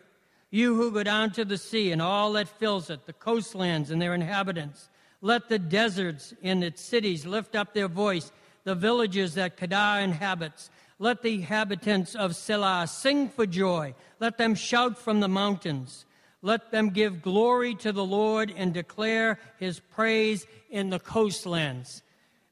You 0.51 0.75
who 0.75 0.91
go 0.91 1.03
down 1.03 1.31
to 1.33 1.45
the 1.45 1.59
sea 1.59 1.93
and 1.93 2.03
all 2.03 2.33
that 2.33 2.49
fills 2.49 2.91
it, 2.91 3.07
the 3.07 3.13
coastlands 3.13 3.91
and 3.91 4.01
their 4.01 4.15
inhabitants. 4.15 4.89
Let 5.21 5.49
the 5.49 5.59
deserts 5.59 6.35
in 6.43 6.63
its 6.63 6.83
cities 6.83 7.25
lift 7.25 7.55
up 7.55 7.75
their 7.75 7.89
voice, 7.89 8.33
the 8.65 8.75
villages 8.75 9.35
that 9.35 9.57
Kedar 9.57 10.01
inhabits. 10.01 10.71
Let 10.99 11.23
the 11.23 11.35
inhabitants 11.35 12.15
of 12.15 12.33
Sela 12.33 12.89
sing 12.89 13.29
for 13.29 13.47
joy. 13.47 13.95
Let 14.21 14.39
them 14.39 14.55
shout 14.55 14.99
from 14.99 15.21
the 15.21 15.29
mountains. 15.29 16.07
Let 16.43 16.71
them 16.71 16.91
give 16.91 17.23
glory 17.23 17.75
to 17.77 17.93
the 17.93 18.05
Lord 18.05 18.53
and 18.57 18.75
declare 18.75 19.39
his 19.59 19.81
praise 19.81 20.47
in 20.71 20.91
the 20.91 20.99
coastlands. 20.99 22.03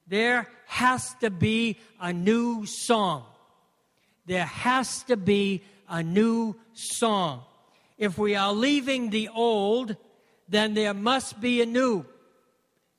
There 0.06 0.48
has 0.66 1.14
to 1.20 1.30
be 1.30 1.78
a 2.00 2.12
new 2.12 2.66
song. 2.66 3.24
There 4.30 4.44
has 4.44 5.02
to 5.08 5.16
be 5.16 5.64
a 5.88 6.04
new 6.04 6.54
song. 6.72 7.42
If 7.98 8.16
we 8.16 8.36
are 8.36 8.52
leaving 8.52 9.10
the 9.10 9.28
old, 9.34 9.96
then 10.48 10.74
there 10.74 10.94
must 10.94 11.40
be 11.40 11.62
a 11.62 11.66
new. 11.66 12.06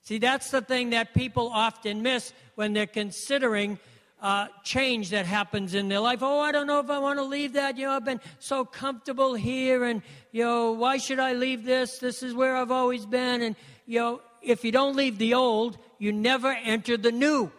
See, 0.02 0.18
that's 0.18 0.52
the 0.52 0.60
thing 0.60 0.90
that 0.90 1.14
people 1.14 1.50
often 1.54 2.02
miss 2.02 2.34
when 2.56 2.74
they're 2.74 2.86
considering 2.86 3.80
uh, 4.22 4.48
change 4.66 5.12
that 5.12 5.26
happens 5.26 5.74
in 5.74 5.88
their 5.88 6.02
life. 6.02 6.20
Oh, 6.22 6.42
I 6.42 6.52
don't 6.52 6.68
know 6.68 6.82
if 6.82 6.90
I 6.90 7.00
want 7.00 7.18
to 7.18 7.24
leave 7.24 7.54
that. 7.54 7.78
You 7.78 7.86
know, 7.86 7.94
I've 7.94 8.04
been 8.04 8.20
so 8.40 8.66
comfortable 8.66 9.34
here, 9.34 9.86
and, 9.86 10.02
you 10.34 10.44
know, 10.44 10.74
why 10.74 10.98
should 10.98 11.22
I 11.22 11.32
leave 11.32 11.64
this? 11.64 12.00
This 12.00 12.24
is 12.24 12.34
where 12.34 12.58
I've 12.58 12.72
always 12.72 13.06
been. 13.06 13.42
And, 13.42 13.56
you 13.86 14.00
know, 14.00 14.22
if 14.42 14.66
you 14.66 14.74
don't 14.74 14.98
leave 14.98 15.18
the 15.18 15.34
old, 15.36 15.78
you 15.98 16.12
never 16.12 16.52
enter 16.52 16.98
the 16.98 17.14
new. 17.14 17.54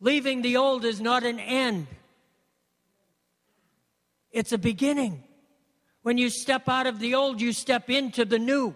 Leaving 0.00 0.42
the 0.42 0.56
old 0.56 0.84
is 0.84 1.00
not 1.00 1.22
an 1.22 1.38
end, 1.38 1.86
it's 4.32 4.52
a 4.52 4.58
beginning. 4.58 5.24
When 6.02 6.18
you 6.18 6.30
step 6.30 6.68
out 6.68 6.86
of 6.86 7.00
the 7.00 7.14
old, 7.14 7.40
you 7.40 7.52
step 7.52 7.90
into 7.90 8.24
the 8.24 8.38
new. 8.38 8.74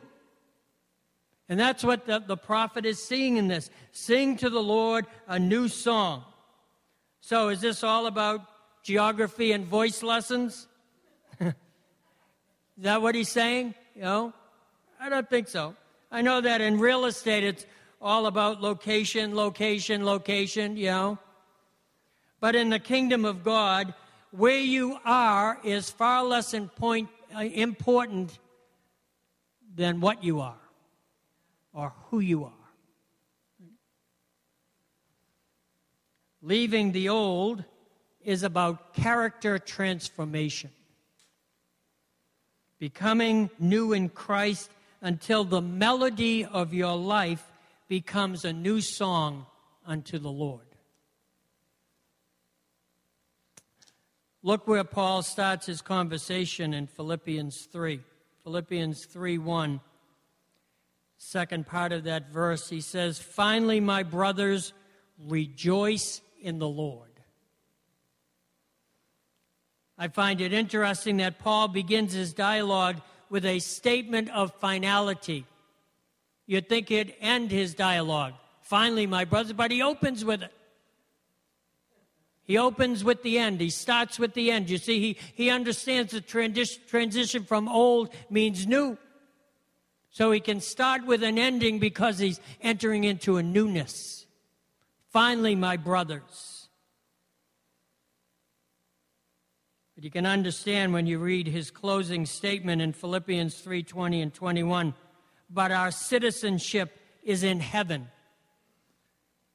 And 1.48 1.58
that's 1.58 1.84
what 1.84 2.06
the, 2.06 2.18
the 2.18 2.36
prophet 2.36 2.86
is 2.86 3.02
seeing 3.02 3.36
in 3.36 3.48
this. 3.48 3.70
Sing 3.92 4.36
to 4.38 4.48
the 4.48 4.62
Lord 4.62 5.06
a 5.28 5.38
new 5.38 5.68
song. 5.68 6.24
So, 7.20 7.48
is 7.48 7.60
this 7.60 7.84
all 7.84 8.06
about 8.06 8.40
geography 8.82 9.52
and 9.52 9.64
voice 9.66 10.02
lessons? 10.02 10.66
is 11.40 11.54
that 12.78 13.02
what 13.02 13.14
he's 13.14 13.28
saying? 13.28 13.74
You 13.94 14.02
know? 14.02 14.32
I 15.00 15.08
don't 15.08 15.28
think 15.28 15.48
so. 15.48 15.76
I 16.10 16.22
know 16.22 16.40
that 16.40 16.60
in 16.60 16.78
real 16.78 17.04
estate 17.04 17.44
it's 17.44 17.66
all 18.00 18.26
about 18.26 18.60
location, 18.60 19.34
location, 19.34 20.04
location, 20.04 20.76
you 20.76 20.86
know. 20.86 21.18
But 22.40 22.56
in 22.56 22.70
the 22.70 22.80
kingdom 22.80 23.24
of 23.24 23.44
God, 23.44 23.94
where 24.32 24.58
you 24.58 24.98
are 25.04 25.58
is 25.62 25.90
far 25.90 26.24
less 26.24 26.54
point, 26.76 27.08
uh, 27.34 27.40
important 27.40 28.38
than 29.74 30.00
what 30.00 30.24
you 30.24 30.40
are 30.40 30.56
or 31.72 31.92
who 32.10 32.20
you 32.20 32.44
are. 32.44 32.52
Leaving 36.40 36.92
the 36.92 37.08
old 37.08 37.62
is 38.24 38.42
about 38.42 38.94
character 38.94 39.58
transformation. 39.58 40.70
Becoming 42.78 43.48
new 43.58 43.92
in 43.92 44.08
Christ 44.08 44.70
until 45.02 45.44
the 45.44 45.60
melody 45.60 46.44
of 46.44 46.74
your 46.74 46.96
life 46.96 47.52
becomes 47.86 48.44
a 48.44 48.52
new 48.52 48.80
song 48.80 49.46
unto 49.86 50.18
the 50.18 50.30
Lord. 50.30 50.71
Look 54.42 54.66
where 54.66 54.84
Paul 54.84 55.22
starts 55.22 55.66
his 55.66 55.82
conversation 55.82 56.74
in 56.74 56.86
Philippians 56.86 57.68
3. 57.72 58.00
Philippians 58.44 59.04
3 59.06 59.38
1 59.38 59.80
second 61.22 61.66
part 61.66 61.92
of 61.92 62.04
that 62.04 62.30
verse, 62.30 62.68
he 62.68 62.80
says, 62.80 63.18
Finally, 63.18 63.80
my 63.80 64.02
brothers, 64.02 64.72
rejoice 65.28 66.20
in 66.40 66.58
the 66.58 66.68
Lord. 66.68 67.08
I 69.96 70.08
find 70.08 70.40
it 70.40 70.52
interesting 70.52 71.18
that 71.18 71.38
Paul 71.38 71.68
begins 71.68 72.12
his 72.12 72.32
dialogue 72.32 73.00
with 73.30 73.44
a 73.44 73.60
statement 73.60 74.30
of 74.30 74.52
finality. 74.54 75.46
You'd 76.46 76.68
think 76.68 76.88
he'd 76.88 77.14
end 77.20 77.52
his 77.52 77.74
dialogue. 77.74 78.34
Finally, 78.62 79.06
my 79.06 79.24
brothers, 79.24 79.52
but 79.52 79.70
he 79.70 79.80
opens 79.80 80.24
with 80.24 80.42
it. 80.42 80.52
He 82.44 82.58
opens 82.58 83.04
with 83.04 83.22
the 83.22 83.38
end. 83.38 83.60
He 83.60 83.70
starts 83.70 84.18
with 84.18 84.34
the 84.34 84.50
end. 84.50 84.68
You 84.68 84.78
see, 84.78 85.00
he, 85.00 85.18
he 85.34 85.50
understands 85.50 86.12
the 86.12 86.20
transition 86.20 87.44
from 87.44 87.68
old 87.68 88.12
means 88.30 88.66
new. 88.66 88.98
So 90.10 90.30
he 90.30 90.40
can 90.40 90.60
start 90.60 91.06
with 91.06 91.22
an 91.22 91.38
ending 91.38 91.78
because 91.78 92.18
he's 92.18 92.40
entering 92.60 93.04
into 93.04 93.38
a 93.38 93.42
newness. 93.42 94.26
Finally, 95.10 95.54
my 95.54 95.76
brothers. 95.76 96.68
But 99.94 100.04
you 100.04 100.10
can 100.10 100.26
understand 100.26 100.92
when 100.92 101.06
you 101.06 101.18
read 101.18 101.46
his 101.46 101.70
closing 101.70 102.26
statement 102.26 102.82
in 102.82 102.92
Philippians 102.92 103.54
3:20 103.54 104.20
and 104.20 104.34
21, 104.34 104.94
but 105.48 105.70
our 105.70 105.90
citizenship 105.90 106.98
is 107.22 107.42
in 107.42 107.60
heaven. 107.60 108.08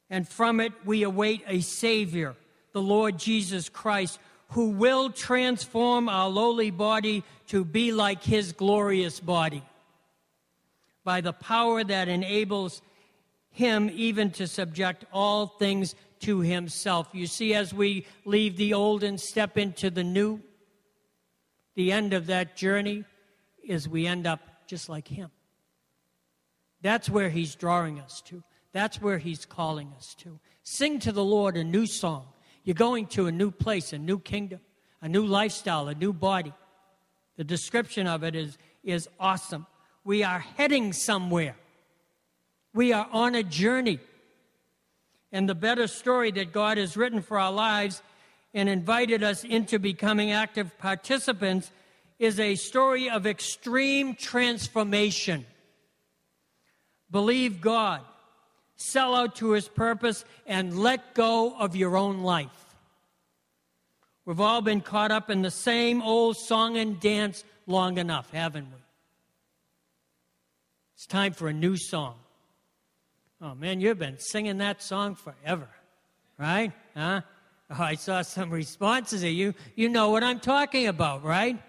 And 0.10 0.28
from 0.28 0.60
it 0.60 0.74
we 0.86 1.04
await 1.04 1.44
a 1.48 1.60
savior, 1.62 2.36
the 2.78 2.84
Lord 2.84 3.18
Jesus 3.18 3.70
Christ, 3.70 4.20
who 4.50 4.70
will 4.70 5.10
transform 5.10 6.08
our 6.08 6.30
lowly 6.30 6.70
body 6.70 7.24
to 7.48 7.66
be 7.66 7.92
like 7.92 8.22
his 8.22 8.54
glorious 8.54 9.20
body 9.20 9.64
by 11.04 11.22
the 11.22 11.34
power 11.34 11.84
that 11.84 12.08
enables 12.08 12.84
him 13.50 13.90
even 13.92 14.30
to 14.30 14.46
subject 14.46 15.06
all 15.12 15.48
things 15.48 15.96
to 16.20 16.42
himself. 16.42 17.08
You 17.14 17.26
see, 17.26 17.56
as 17.56 17.74
we 17.74 18.06
leave 18.26 18.58
the 18.58 18.76
old 18.76 19.02
and 19.02 19.20
step 19.20 19.58
into 19.58 19.90
the 19.90 20.04
new, 20.04 20.40
the 21.74 21.92
end 21.92 22.14
of 22.14 22.28
that 22.28 22.56
journey 22.56 23.06
is 23.64 23.90
we 23.90 24.06
end 24.06 24.28
up 24.28 24.42
just 24.68 24.88
like 24.88 25.08
him. 25.08 25.32
That's 26.84 27.10
where 27.10 27.30
He's 27.30 27.56
drawing 27.56 28.00
us 28.00 28.22
to. 28.28 28.44
That's 28.72 29.02
where 29.02 29.18
He's 29.18 29.48
calling 29.48 29.94
us 29.98 30.14
to. 30.20 30.40
Sing 30.62 31.00
to 31.00 31.12
the 31.12 31.26
Lord 31.26 31.58
a 31.58 31.64
new 31.64 31.88
song. 31.88 32.28
You're 32.68 32.74
going 32.74 33.06
to 33.08 33.28
a 33.28 33.32
new 33.32 33.50
place, 33.50 33.94
a 33.94 33.98
new 33.98 34.20
kingdom, 34.20 34.60
a 35.02 35.08
new 35.08 35.26
lifestyle, 35.26 35.88
a 35.88 35.96
new 35.96 36.12
body. 36.12 36.52
The 37.38 37.46
description 37.46 38.08
of 38.08 38.26
it 38.26 38.36
is, 38.36 38.58
is 38.84 39.08
awesome. 39.22 39.66
We 40.04 40.22
are 40.26 40.40
heading 40.40 40.92
somewhere. 40.92 41.56
We 42.74 42.92
are 42.92 43.08
on 43.14 43.36
a 43.36 43.44
journey. 43.44 44.02
And 45.32 45.48
the 45.48 45.56
better 45.56 45.88
story 45.88 46.30
that 46.32 46.52
God 46.52 46.78
has 46.78 46.98
written 46.98 47.22
for 47.22 47.40
our 47.40 47.54
lives 47.54 48.02
and 48.54 48.68
invited 48.68 49.24
us 49.24 49.46
into 49.46 49.80
becoming 49.80 50.32
active 50.32 50.78
participants 50.78 51.72
is 52.20 52.38
a 52.38 52.56
story 52.56 53.10
of 53.10 53.26
extreme 53.26 54.14
transformation. 54.14 55.46
Believe 57.10 57.62
God, 57.62 58.02
sell 58.78 59.14
out 59.14 59.36
to 59.38 59.52
His 59.52 59.68
purpose, 59.68 60.24
and 60.46 60.80
let 60.80 61.14
go 61.14 61.56
of 61.58 61.76
your 61.76 61.98
own 61.98 62.22
life. 62.22 62.76
We've 64.26 64.40
all 64.40 64.62
been 64.62 64.82
caught 64.82 65.12
up 65.12 65.30
in 65.30 65.42
the 65.42 65.52
same 65.52 66.02
old 66.02 66.38
song 66.38 66.78
and 66.78 67.00
dance 67.00 67.44
long 67.66 67.98
enough, 67.98 68.32
haven't 68.32 68.66
we? 68.66 68.80
It's 70.96 71.06
time 71.06 71.34
for 71.34 71.48
a 71.48 71.54
new 71.54 71.78
song. 71.78 72.16
Oh 73.42 73.54
man, 73.54 73.82
you've 73.82 74.00
been 74.00 74.18
singing 74.18 74.58
that 74.58 74.82
song 74.82 75.16
forever, 75.16 75.70
right? 76.38 76.72
Huh? 76.96 77.22
Oh, 77.70 77.84
I 77.84 77.96
saw 77.96 78.22
some 78.22 78.50
responses 78.50 79.24
of 79.24 79.30
you. 79.30 79.54
You 79.76 79.90
know 79.90 80.10
what 80.10 80.24
I'm 80.24 80.40
talking 80.40 80.88
about, 80.88 81.24
right? 81.24 81.62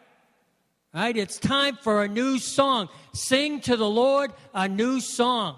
Right? 0.94 1.16
It's 1.16 1.38
time 1.38 1.76
for 1.82 2.02
a 2.02 2.08
new 2.08 2.38
song. 2.38 2.88
Sing 3.12 3.60
to 3.62 3.76
the 3.76 3.88
Lord 3.88 4.32
a 4.54 4.66
new 4.66 5.00
song. 5.00 5.56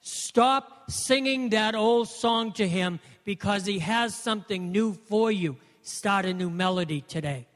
Stop 0.00 0.90
singing 0.90 1.50
that 1.50 1.74
old 1.74 2.08
song 2.08 2.52
to 2.52 2.66
Him 2.66 3.00
because 3.24 3.66
He 3.66 3.78
has 3.80 4.14
something 4.14 4.72
new 4.72 4.94
for 4.94 5.30
you. 5.30 5.56
Start 5.82 6.24
a 6.24 6.34
new 6.34 6.50
melody 6.50 7.02
today. 7.02 7.46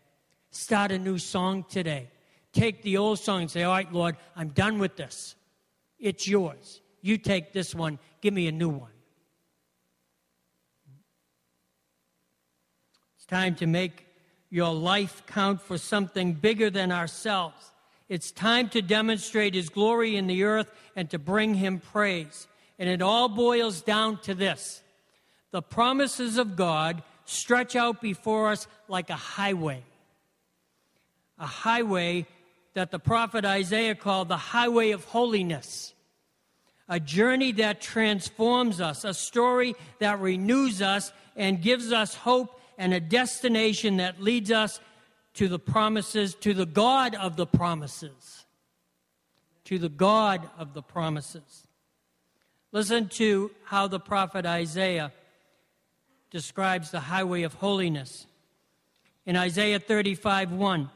Start 0.51 0.93
a 0.93 0.99
new 0.99 1.19
song 1.19 1.65
today. 1.69 2.11
Take 2.53 2.83
the 2.83 2.97
old 2.99 3.19
song 3.19 3.43
and 3.43 3.51
say, 3.51 3.63
All 3.63 3.73
right, 3.73 3.93
Lord, 3.93 4.17
I'm 4.37 4.49
done 4.49 4.79
with 4.79 4.97
this. 4.97 5.35
It's 5.99 6.29
yours. 6.29 6.81
You 7.01 7.19
take 7.19 7.53
this 7.53 7.75
one, 7.75 7.99
give 8.21 8.33
me 8.33 8.47
a 8.47 8.53
new 8.53 8.71
one. 8.71 8.91
It's 13.17 13.27
time 13.27 13.55
to 13.57 13.67
make 13.67 14.07
your 14.51 14.73
life 14.73 15.23
count 15.27 15.61
for 15.61 15.77
something 15.79 16.35
bigger 16.35 16.71
than 16.71 16.93
ourselves. 16.93 17.73
It's 18.09 18.31
time 18.31 18.69
to 18.71 18.83
demonstrate 18.83 19.55
His 19.55 19.69
glory 19.69 20.17
in 20.17 20.27
the 20.27 20.45
earth 20.45 20.71
and 20.95 21.09
to 21.11 21.19
bring 21.19 21.55
Him 21.55 21.81
praise. 21.81 22.47
And 22.79 22.89
it 22.89 23.03
all 23.03 23.29
boils 23.29 23.83
down 23.83 24.19
to 24.23 24.35
this 24.35 24.83
the 25.53 25.63
promises 25.63 26.37
of 26.37 26.57
God 26.57 27.03
stretch 27.25 27.77
out 27.77 28.01
before 28.01 28.51
us 28.51 28.67
like 28.89 29.11
a 29.11 29.15
highway. 29.15 29.83
A 31.39 31.47
highway 31.47 32.27
that 32.75 32.91
the 32.91 32.99
prophet 32.99 33.45
Isaiah 33.45 33.95
called 33.95 34.29
the 34.29 34.37
highway 34.37 34.91
of 34.91 35.05
holiness. 35.05 35.95
A 36.89 37.01
journey 37.01 37.53
that 37.53 37.81
transforms 37.81 38.81
us, 38.81 39.05
a 39.05 39.15
story 39.15 39.75
that 40.01 40.21
renews 40.21 40.83
us 40.83 41.13
and 41.37 41.63
gives 41.63 41.93
us 41.93 42.15
hope 42.15 42.61
and 42.77 42.93
a 42.93 43.01
destination 43.01 43.99
that 43.99 44.21
leads 44.21 44.51
us 44.51 44.81
to 45.35 45.49
the 45.49 45.59
promises, 45.59 46.35
to 46.37 46.55
the 46.55 46.67
God 46.67 47.15
of 47.15 47.37
the 47.37 47.47
promises. 47.47 48.45
To 49.65 49.79
the 49.79 49.89
God 49.89 50.49
of 50.59 50.75
the 50.75 50.83
promises. 50.83 51.67
Listen 52.73 53.09
to 53.11 53.51
how 53.65 53.87
the 53.87 54.01
prophet 54.01 54.47
Isaiah 54.47 55.13
describes 56.31 56.91
the 56.91 57.01
highway 57.01 57.43
of 57.43 57.55
holiness. 57.55 58.27
In 59.27 59.37
Isaiah 59.37 59.81
35 59.81 60.53
1, 60.53 60.91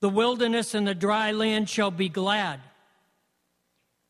the 0.00 0.08
wilderness 0.08 0.74
and 0.74 0.86
the 0.86 0.94
dry 0.94 1.32
land 1.32 1.68
shall 1.68 1.90
be 1.90 2.08
glad. 2.08 2.60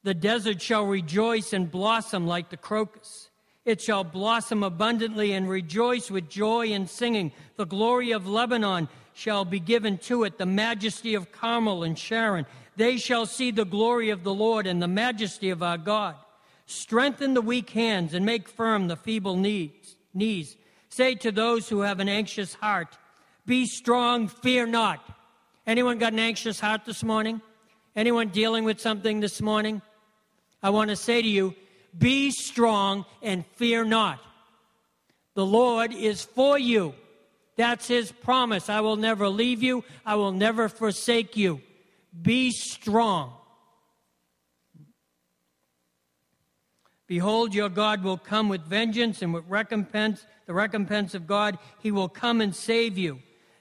The 0.03 0.15
desert 0.15 0.63
shall 0.63 0.87
rejoice 0.87 1.53
and 1.53 1.71
blossom 1.71 2.27
like 2.27 2.49
the 2.49 2.57
crocus. 2.57 3.30
It 3.65 3.81
shall 3.81 4.05
blossom 4.05 4.63
abundantly 4.63 5.33
and 5.33 5.49
rejoice 5.49 6.11
with 6.11 6.29
joy 6.29 6.73
and 6.73 6.89
singing. 6.89 7.33
The 7.57 7.67
glory 7.67 8.13
of 8.13 8.27
Lebanon 8.27 8.89
shall 9.13 9.45
be 9.45 9.61
given 9.61 9.99
to 9.99 10.25
it, 10.25 10.39
the 10.39 10.47
majesty 10.47 11.15
of 11.15 11.31
Carmel 11.31 11.85
and 11.85 11.99
Sharon. 11.99 12.47
They 12.77 12.97
shall 12.97 13.27
see 13.27 13.51
the 13.51 13.67
glory 13.67 14.11
of 14.11 14.25
the 14.25 14.33
Lord 14.33 14.67
and 14.67 14.81
the 14.81 14.89
majesty 14.89 15.51
of 15.51 15.63
our 15.63 15.77
God. 15.77 16.15
Strengthen 16.65 17.35
the 17.35 17.43
weak 17.43 17.71
hands 17.71 18.15
and 18.15 18.25
make 18.25 18.49
firm 18.49 18.89
the 18.89 18.97
feeble 18.97 19.37
knees. 19.37 20.57
Say 20.89 21.15
to 21.17 21.31
those 21.31 21.69
who 21.69 21.81
have 21.81 22.01
an 22.01 22.09
anxious 22.09 22.55
heart, 22.55 22.97
Be 23.45 23.67
strong, 23.67 24.29
fear 24.29 24.67
not. 24.67 25.05
Anyone 25.67 25.99
got 25.99 26.15
an 26.15 26.19
anxious 26.19 26.59
heart 26.59 26.85
this 26.87 27.03
morning? 27.03 27.43
Anyone 27.95 28.29
dealing 28.29 28.65
with 28.65 28.81
something 28.81 29.21
this 29.21 29.43
morning? 29.43 29.83
I 30.63 30.71
want 30.71 30.91
to 30.91 30.97
say 30.97 31.21
to 31.21 31.29
you, 31.29 31.55
be 31.97 32.31
strong 32.31 33.05
and 33.23 33.45
fear 33.57 33.85
not. 33.85 34.21
The 35.35 35.47
Lord 35.47 35.93
is 35.93 36.23
for 36.23 36.59
you. 36.59 36.95
That's 37.57 37.87
his 37.87 38.13
promise. 38.13 38.69
I 38.69 38.81
will 38.81 38.97
never 38.97 39.29
leave 39.29 39.63
you, 39.63 39.85
I 40.05 40.15
will 40.15 40.33
never 40.33 40.69
forsake 40.69 41.37
you. 41.37 41.61
Be 42.23 42.51
strong. 42.51 43.35
Behold, 47.07 47.55
your 47.55 47.69
God 47.69 48.05
will 48.05 48.19
come 48.19 48.49
with 48.49 48.63
vengeance 48.63 49.21
and 49.21 49.35
with 49.35 49.45
recompense, 49.49 50.25
the 50.47 50.55
recompense 50.55 51.15
of 51.15 51.27
God. 51.27 51.59
He 51.81 51.91
will 51.91 52.09
come 52.09 52.41
and 52.41 52.55
save 52.55 52.97
you. 52.97 53.19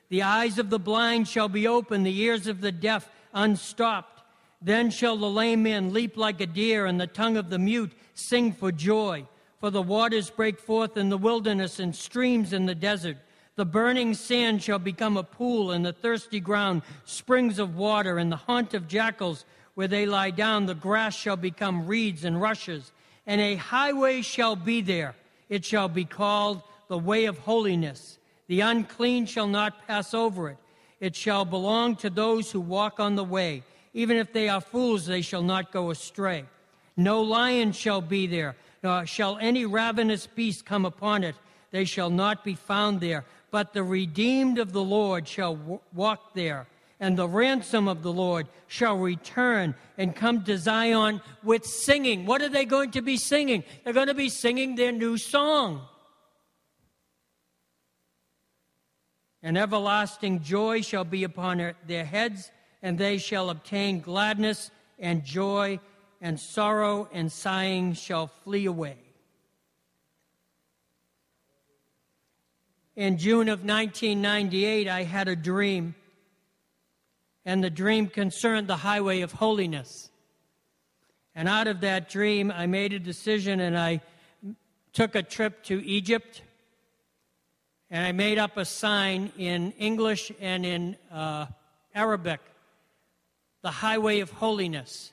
The 0.10 0.22
eyes 0.24 0.60
of 0.60 0.70
the 0.70 0.80
blind 0.80 1.28
shall 1.28 1.50
be 1.50 1.68
opened, 1.68 2.06
the 2.06 2.20
ears 2.22 2.46
of 2.46 2.62
the 2.62 2.72
deaf 2.72 3.10
unstopped. 3.34 4.22
Then 4.62 4.92
shall 4.92 5.18
the 5.18 5.30
lame 5.30 5.64
man 5.64 5.94
leap 5.94 6.16
like 6.16 6.42
a 6.42 6.46
deer, 6.46 6.86
and 6.86 7.02
the 7.02 7.08
tongue 7.08 7.38
of 7.38 7.50
the 7.50 7.60
mute 7.60 7.92
sing 8.20 8.52
for 8.54 8.72
joy. 8.72 9.26
For 9.60 9.70
the 9.70 9.82
waters 9.82 10.30
break 10.30 10.60
forth 10.60 10.96
in 10.96 11.10
the 11.10 11.18
wilderness 11.18 11.80
and 11.80 11.96
streams 11.96 12.54
in 12.54 12.66
the 12.66 12.76
desert. 12.76 13.18
The 13.56 13.66
burning 13.66 14.14
sand 14.14 14.64
shall 14.64 14.80
become 14.80 15.18
a 15.18 15.24
pool, 15.24 15.72
and 15.72 15.86
the 15.86 15.92
thirsty 15.92 16.40
ground 16.40 16.82
springs 17.04 17.60
of 17.60 17.76
water, 17.76 18.18
and 18.18 18.32
the 18.32 18.38
haunt 18.38 18.74
of 18.74 18.88
jackals 18.88 19.44
where 19.74 19.90
they 19.90 20.06
lie 20.06 20.32
down. 20.32 20.66
The 20.66 20.76
grass 20.76 21.14
shall 21.14 21.36
become 21.36 21.88
reeds 21.88 22.24
and 22.24 22.42
rushes, 22.42 22.94
and 23.28 23.42
a 23.42 23.56
highway 23.56 24.22
shall 24.22 24.56
be 24.56 24.80
there. 24.80 25.14
It 25.50 25.66
shall 25.66 25.90
be 25.90 26.06
called 26.06 26.62
the 26.88 26.98
way 26.98 27.26
of 27.26 27.38
holiness. 27.40 28.18
The 28.48 28.62
unclean 28.62 29.26
shall 29.26 29.48
not 29.48 29.86
pass 29.88 30.14
over 30.14 30.50
it. 30.50 30.58
It 31.00 31.16
shall 31.16 31.44
belong 31.44 31.98
to 31.98 32.10
those 32.10 32.52
who 32.52 32.62
walk 32.62 33.00
on 33.00 33.16
the 33.16 33.24
way. 33.24 33.64
Even 33.94 34.18
if 34.18 34.32
they 34.32 34.48
are 34.48 34.62
fools, 34.62 35.06
they 35.06 35.22
shall 35.22 35.44
not 35.44 35.72
go 35.72 35.92
astray. 35.92 36.46
No 37.00 37.22
lion 37.22 37.72
shall 37.72 38.02
be 38.02 38.28
there, 38.28 38.58
nor 38.84 39.06
shall 39.06 39.38
any 39.38 39.66
ravenous 39.66 40.28
beast 40.28 40.66
come 40.66 40.86
upon 40.86 41.24
it. 41.24 41.34
They 41.72 41.86
shall 41.86 42.10
not 42.10 42.44
be 42.44 42.56
found 42.56 43.00
there. 43.00 43.24
But 43.52 43.72
the 43.72 43.84
redeemed 43.84 44.60
of 44.60 44.74
the 44.74 44.84
Lord 44.84 45.26
shall 45.26 45.56
w- 45.56 45.80
walk 45.94 46.34
there, 46.34 46.68
and 47.00 47.18
the 47.18 47.28
ransom 47.28 47.88
of 47.88 48.04
the 48.04 48.12
Lord 48.12 48.48
shall 48.68 48.98
return 48.98 49.76
and 49.98 50.14
come 50.14 50.44
to 50.44 50.58
Zion 50.58 51.22
with 51.42 51.66
singing. 51.66 52.26
What 52.26 52.42
are 52.42 52.50
they 52.50 52.66
going 52.66 52.92
to 52.92 53.02
be 53.02 53.16
singing? 53.16 53.64
They're 53.86 53.94
going 53.94 54.08
to 54.08 54.14
be 54.14 54.28
singing 54.28 54.76
their 54.76 54.92
new 54.92 55.18
song. 55.18 55.88
And 59.42 59.58
everlasting 59.58 60.44
joy 60.44 60.82
shall 60.82 61.06
be 61.06 61.24
upon 61.24 61.74
their 61.88 62.06
heads, 62.06 62.52
and 62.82 62.98
they 62.98 63.20
shall 63.20 63.50
obtain 63.50 64.02
gladness 64.02 64.70
and 65.00 65.24
joy 65.24 65.80
and 66.22 66.40
sorrow 66.40 67.08
and 67.14 67.32
sighing 67.32 67.94
shall 67.94 68.28
flee 68.28 68.66
away. 68.66 68.98
In 72.96 73.18
June 73.18 73.48
of 73.48 73.60
1998, 73.64 74.90
I 74.90 75.04
had 75.04 75.30
a 75.30 75.36
dream, 75.36 75.96
and 77.46 77.64
the 77.64 77.70
dream 77.70 78.08
concerned 78.08 78.68
the 78.68 78.76
highway 78.76 79.22
of 79.22 79.32
holiness. 79.32 80.10
And 81.34 81.48
out 81.48 81.68
of 81.68 81.82
that 81.82 82.10
dream, 82.10 82.52
I 82.52 82.68
made 82.68 82.92
a 82.92 83.00
decision 83.00 83.62
and 83.62 83.78
I 83.78 84.02
took 84.92 85.16
a 85.16 85.24
trip 85.24 85.64
to 85.66 85.82
Egypt. 85.86 86.42
And 87.90 88.06
I 88.06 88.12
made 88.12 88.38
up 88.38 88.58
a 88.58 88.66
sign 88.66 89.32
in 89.38 89.72
English 89.80 90.32
and 90.42 90.66
in 90.66 90.98
uh, 91.10 91.46
Arabic 91.96 92.42
the 93.62 93.72
highway 93.72 94.20
of 94.20 94.32
holiness 94.32 95.12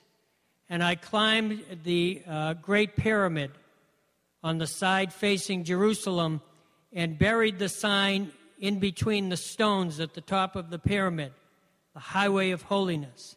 and 0.69 0.83
I 0.83 0.95
climbed 0.95 1.63
the 1.83 2.21
uh, 2.27 2.53
Great 2.55 2.95
Pyramid 2.95 3.51
on 4.43 4.57
the 4.57 4.67
side 4.67 5.13
facing 5.13 5.63
Jerusalem 5.63 6.41
and 6.93 7.17
buried 7.17 7.59
the 7.59 7.69
sign 7.69 8.31
in 8.59 8.79
between 8.79 9.29
the 9.29 9.37
stones 9.37 9.99
at 9.99 10.13
the 10.13 10.21
top 10.21 10.55
of 10.55 10.69
the 10.69 10.79
pyramid, 10.79 11.31
the 11.93 11.99
highway 11.99 12.51
of 12.51 12.63
holiness. 12.63 13.35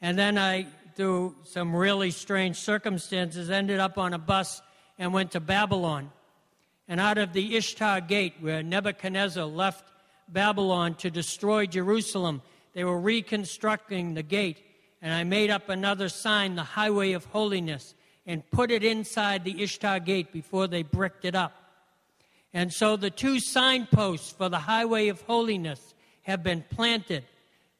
And 0.00 0.18
then 0.18 0.38
I 0.38 0.66
through 0.94 1.34
some 1.44 1.74
really 1.74 2.10
strange 2.10 2.56
circumstances, 2.56 3.50
ended 3.50 3.80
up 3.80 3.98
on 3.98 4.12
a 4.12 4.18
bus 4.18 4.60
and 4.98 5.12
went 5.12 5.32
to 5.32 5.40
Babylon. 5.40 6.10
And 6.88 7.00
out 7.00 7.18
of 7.18 7.32
the 7.32 7.56
Ishtar 7.56 8.02
gate, 8.02 8.34
where 8.40 8.62
Nebuchadnezzar 8.62 9.44
left 9.46 9.84
Babylon 10.28 10.94
to 10.96 11.10
destroy 11.10 11.66
Jerusalem, 11.66 12.42
they 12.74 12.84
were 12.84 13.00
reconstructing 13.00 14.14
the 14.14 14.22
gate. 14.22 14.58
And 15.02 15.12
I 15.12 15.24
made 15.24 15.50
up 15.50 15.68
another 15.68 16.08
sign, 16.08 16.54
the 16.54 16.62
Highway 16.62 17.12
of 17.12 17.24
Holiness, 17.26 17.94
and 18.26 18.48
put 18.50 18.70
it 18.70 18.84
inside 18.84 19.44
the 19.44 19.62
Ishtar 19.62 20.00
gate 20.00 20.32
before 20.32 20.66
they 20.66 20.82
bricked 20.82 21.24
it 21.24 21.34
up. 21.34 21.52
And 22.52 22.72
so 22.72 22.96
the 22.96 23.10
two 23.10 23.40
signposts 23.40 24.32
for 24.32 24.48
the 24.48 24.58
Highway 24.58 25.08
of 25.08 25.20
Holiness 25.22 25.94
have 26.22 26.42
been 26.42 26.64
planted 26.70 27.24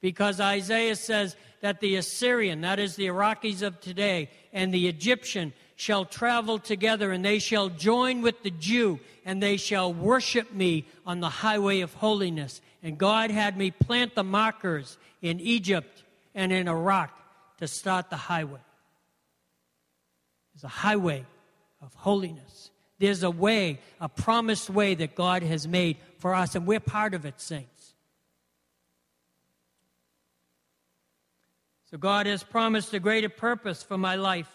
because 0.00 0.40
Isaiah 0.40 0.96
says 0.96 1.36
that 1.60 1.80
the 1.80 1.96
Assyrian, 1.96 2.62
that 2.62 2.78
is 2.78 2.96
the 2.96 3.06
Iraqis 3.06 3.62
of 3.62 3.80
today, 3.80 4.30
and 4.52 4.72
the 4.72 4.88
Egyptian 4.88 5.52
shall 5.76 6.04
travel 6.04 6.58
together, 6.58 7.12
and 7.12 7.24
they 7.24 7.38
shall 7.38 7.68
join 7.68 8.22
with 8.22 8.42
the 8.42 8.50
Jew, 8.50 8.98
and 9.24 9.42
they 9.42 9.56
shall 9.56 9.92
worship 9.92 10.52
me 10.52 10.86
on 11.06 11.20
the 11.20 11.28
highway 11.28 11.80
of 11.80 11.92
holiness. 11.94 12.60
And 12.82 12.96
God 12.96 13.30
had 13.30 13.56
me 13.56 13.70
plant 13.70 14.14
the 14.14 14.24
markers 14.24 14.96
in 15.20 15.40
Egypt 15.40 16.02
and 16.34 16.52
in 16.52 16.68
Iraq 16.68 17.10
to 17.58 17.68
start 17.68 18.10
the 18.10 18.16
highway. 18.16 18.60
There's 20.54 20.64
a 20.64 20.68
highway 20.68 21.24
of 21.82 21.94
holiness. 21.94 22.70
There's 22.98 23.22
a 23.22 23.30
way, 23.30 23.80
a 24.00 24.08
promised 24.08 24.68
way 24.68 24.94
that 24.94 25.14
God 25.14 25.42
has 25.42 25.66
made 25.66 25.96
for 26.18 26.34
us, 26.34 26.54
and 26.54 26.66
we're 26.66 26.80
part 26.80 27.14
of 27.14 27.24
it, 27.24 27.40
saints. 27.40 27.94
So 31.90 31.98
God 31.98 32.26
has 32.26 32.42
promised 32.42 32.94
a 32.94 33.00
greater 33.00 33.28
purpose 33.28 33.82
for 33.82 33.98
my 33.98 34.16
life 34.16 34.50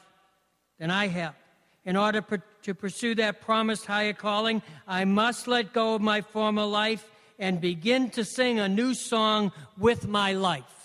than 0.79 0.91
I 0.91 1.07
have. 1.07 1.35
In 1.83 1.95
order 1.95 2.23
to 2.63 2.73
pursue 2.73 3.15
that 3.15 3.41
promised 3.41 3.85
higher 3.85 4.13
calling, 4.13 4.61
I 4.87 5.05
must 5.05 5.47
let 5.47 5.73
go 5.73 5.95
of 5.95 6.01
my 6.01 6.21
former 6.21 6.65
life 6.65 7.05
and 7.37 7.59
begin 7.59 8.09
to 8.11 8.23
sing 8.23 8.59
a 8.59 8.69
new 8.69 8.93
song 8.93 9.51
with 9.77 10.07
my 10.07 10.33
life. 10.33 10.84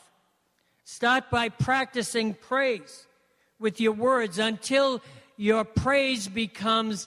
Start 0.92 1.31
by 1.31 1.50
practicing 1.50 2.35
praise 2.35 3.07
with 3.61 3.81
your 3.81 3.92
words 3.92 4.40
until 4.40 5.00
your 5.37 5.62
praise 5.64 6.26
becomes 6.26 7.07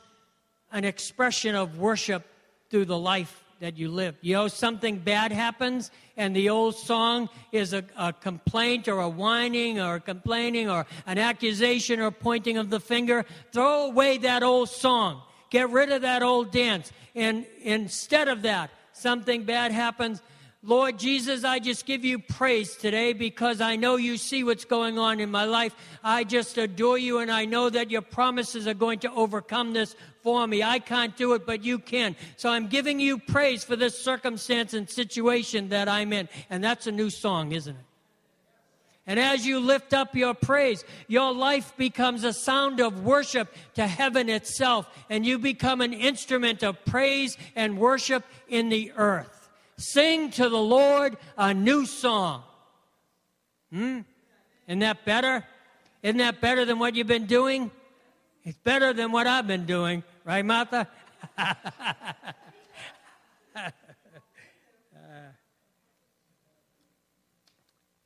an 0.72 0.86
expression 0.86 1.54
of 1.54 1.78
worship 1.80 2.26
through 2.70 2.86
the 2.86 2.98
life 2.98 3.44
that 3.60 3.78
you 3.78 3.90
live. 3.90 4.16
You 4.22 4.36
know, 4.36 4.48
something 4.48 5.00
bad 5.00 5.34
happens, 5.34 5.92
and 6.16 6.34
the 6.34 6.48
old 6.48 6.78
song 6.78 7.28
is 7.52 7.74
a, 7.74 7.84
a, 7.98 8.14
complaint 8.14 8.88
or 8.88 9.02
a 9.02 9.10
whining 9.10 9.82
or 9.82 9.96
a 9.96 10.00
complaining 10.00 10.70
or 10.70 10.86
an 11.06 11.18
accusation 11.18 12.00
or 12.00 12.10
pointing 12.10 12.58
of 12.58 12.70
the 12.70 12.80
finger. 12.80 13.26
Throw 13.52 13.88
away 13.88 14.18
that 14.20 14.44
old 14.44 14.70
song. 14.70 15.22
Get 15.50 15.70
rid 15.72 15.92
of 15.92 16.04
that 16.04 16.24
old 16.24 16.54
dance. 16.54 16.94
And 17.16 17.46
instead 17.62 18.30
of 18.30 18.44
that, 18.44 18.70
something 18.94 19.44
bad 19.44 19.74
happens, 19.74 20.22
Lord 20.66 20.98
Jesus, 20.98 21.44
I 21.44 21.60
just 21.60 21.86
give 21.86 22.06
you 22.06 22.20
praise 22.20 22.78
today 22.78 23.12
because 23.12 23.60
I 23.60 23.76
know 23.76 23.98
you 23.98 24.16
see 24.16 24.46
what's 24.46 24.64
going 24.64 24.98
on 24.98 25.20
in 25.20 25.30
my 25.30 25.44
life. 25.44 25.76
I 26.02 26.24
just 26.24 26.58
adore 26.58 26.98
you 26.98 27.20
and 27.20 27.30
I 27.30 27.44
know 27.44 27.70
that 27.70 27.92
your 27.92 28.02
promises 28.02 28.66
are 28.66 28.74
going 28.74 29.00
to 29.00 29.12
overcome 29.12 29.74
this 29.74 29.94
for 30.22 30.48
me. 30.48 30.64
I 30.64 30.80
can't 30.80 31.18
do 31.18 31.34
it, 31.34 31.46
but 31.46 31.66
you 31.66 31.80
can. 31.80 32.16
So 32.38 32.50
I'm 32.50 32.68
giving 32.68 33.02
you 33.02 33.18
praise 33.18 33.66
for 33.66 33.76
this 33.76 34.00
circumstance 34.00 34.74
and 34.74 34.90
situation 34.90 35.68
that 35.70 35.90
I'm 35.90 36.14
in. 36.14 36.30
And 36.50 36.64
that's 36.64 36.88
a 36.88 36.94
new 36.94 37.10
song, 37.10 37.52
isn't 37.52 37.76
it? 37.76 37.86
And 39.06 39.20
as 39.20 39.46
you 39.46 39.60
lift 39.60 39.94
up 39.94 40.16
your 40.16 40.34
praise, 40.34 40.86
your 41.10 41.34
life 41.34 41.76
becomes 41.76 42.24
a 42.24 42.32
sound 42.32 42.80
of 42.80 43.04
worship 43.04 43.54
to 43.74 43.86
heaven 43.86 44.30
itself, 44.30 44.88
and 45.10 45.26
you 45.26 45.40
become 45.40 45.82
an 45.82 45.92
instrument 45.92 46.64
of 46.64 46.86
praise 46.86 47.38
and 47.54 47.78
worship 47.78 48.24
in 48.48 48.70
the 48.70 48.94
earth. 48.96 49.43
Sing 49.78 50.32
to 50.32 50.50
the 50.50 50.58
Lord 50.58 51.18
a 51.38 51.54
new 51.54 51.86
song. 51.86 52.44
Hmm? 53.72 54.02
Isn't 54.68 54.80
that 54.80 55.06
better? 55.06 55.44
Isn't 56.02 56.18
that 56.18 56.42
better 56.42 56.66
than 56.66 56.80
what 56.80 56.96
you've 56.96 57.08
been 57.08 57.26
doing? 57.26 57.72
It's 58.44 58.58
better 58.58 58.94
than 58.94 59.12
what 59.12 59.26
I've 59.26 59.48
been 59.48 59.66
doing, 59.66 60.04
right, 60.26 60.44
Martha? 60.46 60.88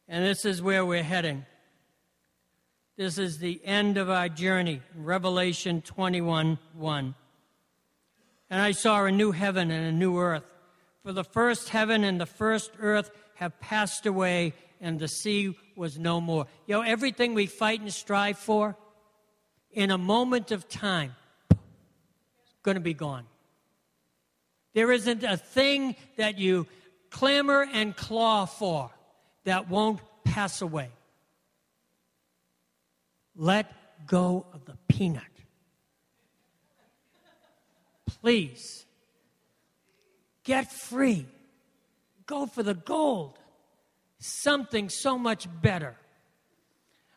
and 0.08 0.24
this 0.24 0.46
is 0.46 0.62
where 0.62 0.86
we're 0.86 1.04
heading. 1.04 1.46
This 2.98 3.18
is 3.18 3.40
the 3.40 3.60
end 3.64 3.98
of 3.98 4.10
our 4.10 4.30
journey, 4.30 4.82
Revelation 4.96 5.82
21 5.82 6.58
1. 6.74 7.16
And 8.50 8.62
I 8.62 8.72
saw 8.72 9.06
a 9.06 9.12
new 9.12 9.32
heaven 9.32 9.70
and 9.72 9.86
a 9.86 9.92
new 9.92 10.18
earth. 10.20 10.44
For 11.08 11.14
the 11.14 11.24
first 11.24 11.70
heaven 11.70 12.04
and 12.04 12.20
the 12.20 12.26
first 12.26 12.70
earth 12.82 13.12
have 13.36 13.58
passed 13.62 14.06
away, 14.06 14.52
and 14.82 15.00
the 15.00 15.08
sea 15.08 15.58
was 15.74 15.98
no 15.98 16.20
more. 16.20 16.48
You 16.66 16.76
know, 16.76 16.82
everything 16.82 17.34
we 17.34 17.46
fight 17.46 17.80
and 17.80 17.94
strive 17.94 18.38
for, 18.38 18.76
in 19.72 19.90
a 19.90 19.98
moment 19.98 20.52
of 20.52 20.68
time, 20.68 21.16
is 21.50 21.58
going 22.62 22.76
to 22.76 22.82
be 22.82 22.94
gone. 22.94 23.24
There 24.74 24.92
isn't 24.92 25.24
a 25.24 25.38
thing 25.38 25.96
that 26.18 26.40
you 26.40 26.68
clamor 27.10 27.66
and 27.72 27.96
claw 27.96 28.44
for 28.44 28.92
that 29.46 29.70
won't 29.70 30.02
pass 30.26 30.62
away. 30.62 30.90
Let 33.34 33.72
go 34.08 34.46
of 34.52 34.66
the 34.66 34.76
peanut. 34.90 35.24
Please 38.22 38.84
Get 40.48 40.72
free. 40.72 41.26
Go 42.26 42.46
for 42.46 42.64
the 42.64 42.74
gold. 42.74 43.38
Something 44.20 44.88
so 44.88 45.18
much 45.18 45.46
better. 45.62 45.98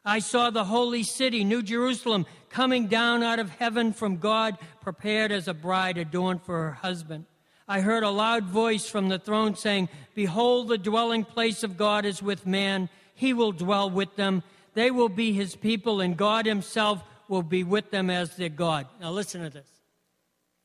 I 0.04 0.18
saw 0.18 0.50
the 0.50 0.64
holy 0.64 1.04
city, 1.04 1.44
New 1.44 1.62
Jerusalem, 1.62 2.26
coming 2.48 2.88
down 2.88 3.22
out 3.22 3.38
of 3.38 3.48
heaven 3.50 3.92
from 3.92 4.16
God, 4.16 4.58
prepared 4.80 5.30
as 5.30 5.46
a 5.46 5.54
bride 5.54 5.96
adorned 5.96 6.42
for 6.42 6.60
her 6.60 6.72
husband. 6.72 7.24
I 7.68 7.82
heard 7.82 8.02
a 8.02 8.10
loud 8.10 8.46
voice 8.46 8.88
from 8.88 9.08
the 9.08 9.20
throne 9.20 9.54
saying, 9.54 9.90
Behold, 10.16 10.66
the 10.66 10.76
dwelling 10.76 11.24
place 11.24 11.62
of 11.62 11.76
God 11.76 12.04
is 12.04 12.20
with 12.20 12.48
man. 12.48 12.88
He 13.14 13.32
will 13.32 13.52
dwell 13.52 13.88
with 13.88 14.16
them. 14.16 14.42
They 14.74 14.90
will 14.90 15.08
be 15.08 15.32
his 15.32 15.54
people, 15.54 16.00
and 16.00 16.16
God 16.16 16.46
himself 16.46 17.04
will 17.28 17.44
be 17.44 17.62
with 17.62 17.92
them 17.92 18.10
as 18.10 18.34
their 18.34 18.48
God. 18.48 18.88
Now, 19.00 19.12
listen 19.12 19.44
to 19.44 19.50
this. 19.50 19.70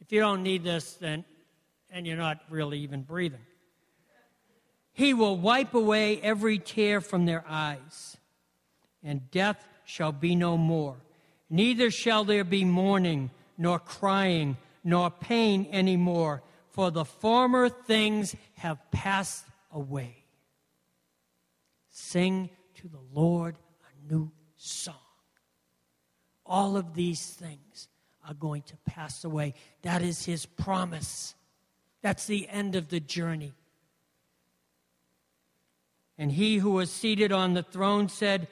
If 0.01 0.11
you 0.11 0.19
don't 0.19 0.41
need 0.41 0.63
this, 0.63 0.93
then 0.93 1.25
and 1.95 2.05
you're 2.05 2.17
not 2.17 2.41
really 2.49 2.79
even 2.79 3.03
breathing. 3.03 3.39
He 4.91 5.13
will 5.13 5.37
wipe 5.37 5.73
away 5.73 6.19
every 6.21 6.59
tear 6.59 6.99
from 6.99 7.25
their 7.25 7.45
eyes, 7.47 8.17
and 9.01 9.31
death 9.31 9.65
shall 9.85 10.11
be 10.11 10.35
no 10.35 10.57
more. 10.57 10.97
Neither 11.49 11.89
shall 11.89 12.25
there 12.25 12.43
be 12.43 12.65
mourning, 12.65 13.31
nor 13.57 13.79
crying, 13.79 14.57
nor 14.83 15.09
pain 15.09 15.67
any 15.71 15.95
more, 15.95 16.43
for 16.69 16.91
the 16.91 17.05
former 17.05 17.69
things 17.69 18.35
have 18.57 18.77
passed 18.91 19.45
away. 19.71 20.25
Sing 21.91 22.49
to 22.75 22.89
the 22.89 23.03
Lord 23.13 23.55
a 23.89 24.13
new 24.13 24.31
song. 24.57 24.95
All 26.45 26.75
of 26.75 26.93
these 26.93 27.25
things 27.25 27.87
are 28.27 28.33
going 28.33 28.63
to 28.63 28.75
pass 28.85 29.23
away. 29.23 29.53
That 29.83 30.01
is 30.01 30.25
his 30.25 30.45
promise. 30.45 31.35
That's 32.05 32.27
the 32.27 32.47
end 32.49 32.75
of 32.75 32.89
the 32.89 32.99
journey. 32.99 33.53
And 36.19 36.31
he 36.31 36.57
who 36.57 36.69
was 36.69 36.91
seated 36.91 37.31
on 37.31 37.55
the 37.55 37.63
throne 37.63 38.09
said, 38.09 38.47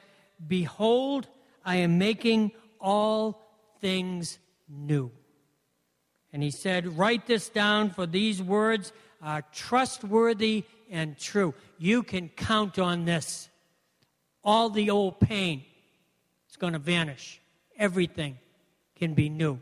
Behold, 0.47 1.27
I 1.63 1.75
am 1.75 1.99
making 1.99 2.53
all 2.81 3.39
things 3.79 4.39
new. 4.67 5.11
And 6.33 6.41
he 6.41 6.49
said, 6.49 6.97
Write 6.97 7.27
this 7.27 7.47
down, 7.47 7.91
for 7.91 8.07
these 8.07 8.41
words 8.41 8.91
are 9.21 9.43
trustworthy 9.51 10.63
and 10.89 11.15
true. 11.15 11.53
You 11.77 12.01
can 12.01 12.29
count 12.29 12.79
on 12.79 13.05
this. 13.05 13.49
All 14.43 14.71
the 14.71 14.89
old 14.89 15.19
pain 15.19 15.63
is 16.49 16.57
going 16.57 16.73
to 16.73 16.79
vanish, 16.79 17.39
everything 17.77 18.39
can 18.95 19.13
be 19.13 19.29
new. 19.29 19.59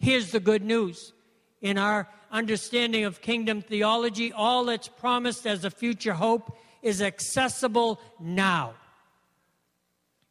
Here's 0.00 0.32
the 0.32 0.40
good 0.40 0.64
news 0.64 1.12
in 1.60 1.78
our 1.78 2.08
understanding 2.30 3.04
of 3.04 3.20
kingdom 3.20 3.62
theology, 3.62 4.32
all 4.32 4.64
that's 4.66 4.88
promised 4.88 5.46
as 5.46 5.64
a 5.64 5.70
future 5.70 6.14
hope 6.14 6.56
is 6.82 7.02
accessible 7.02 8.00
now. 8.20 8.74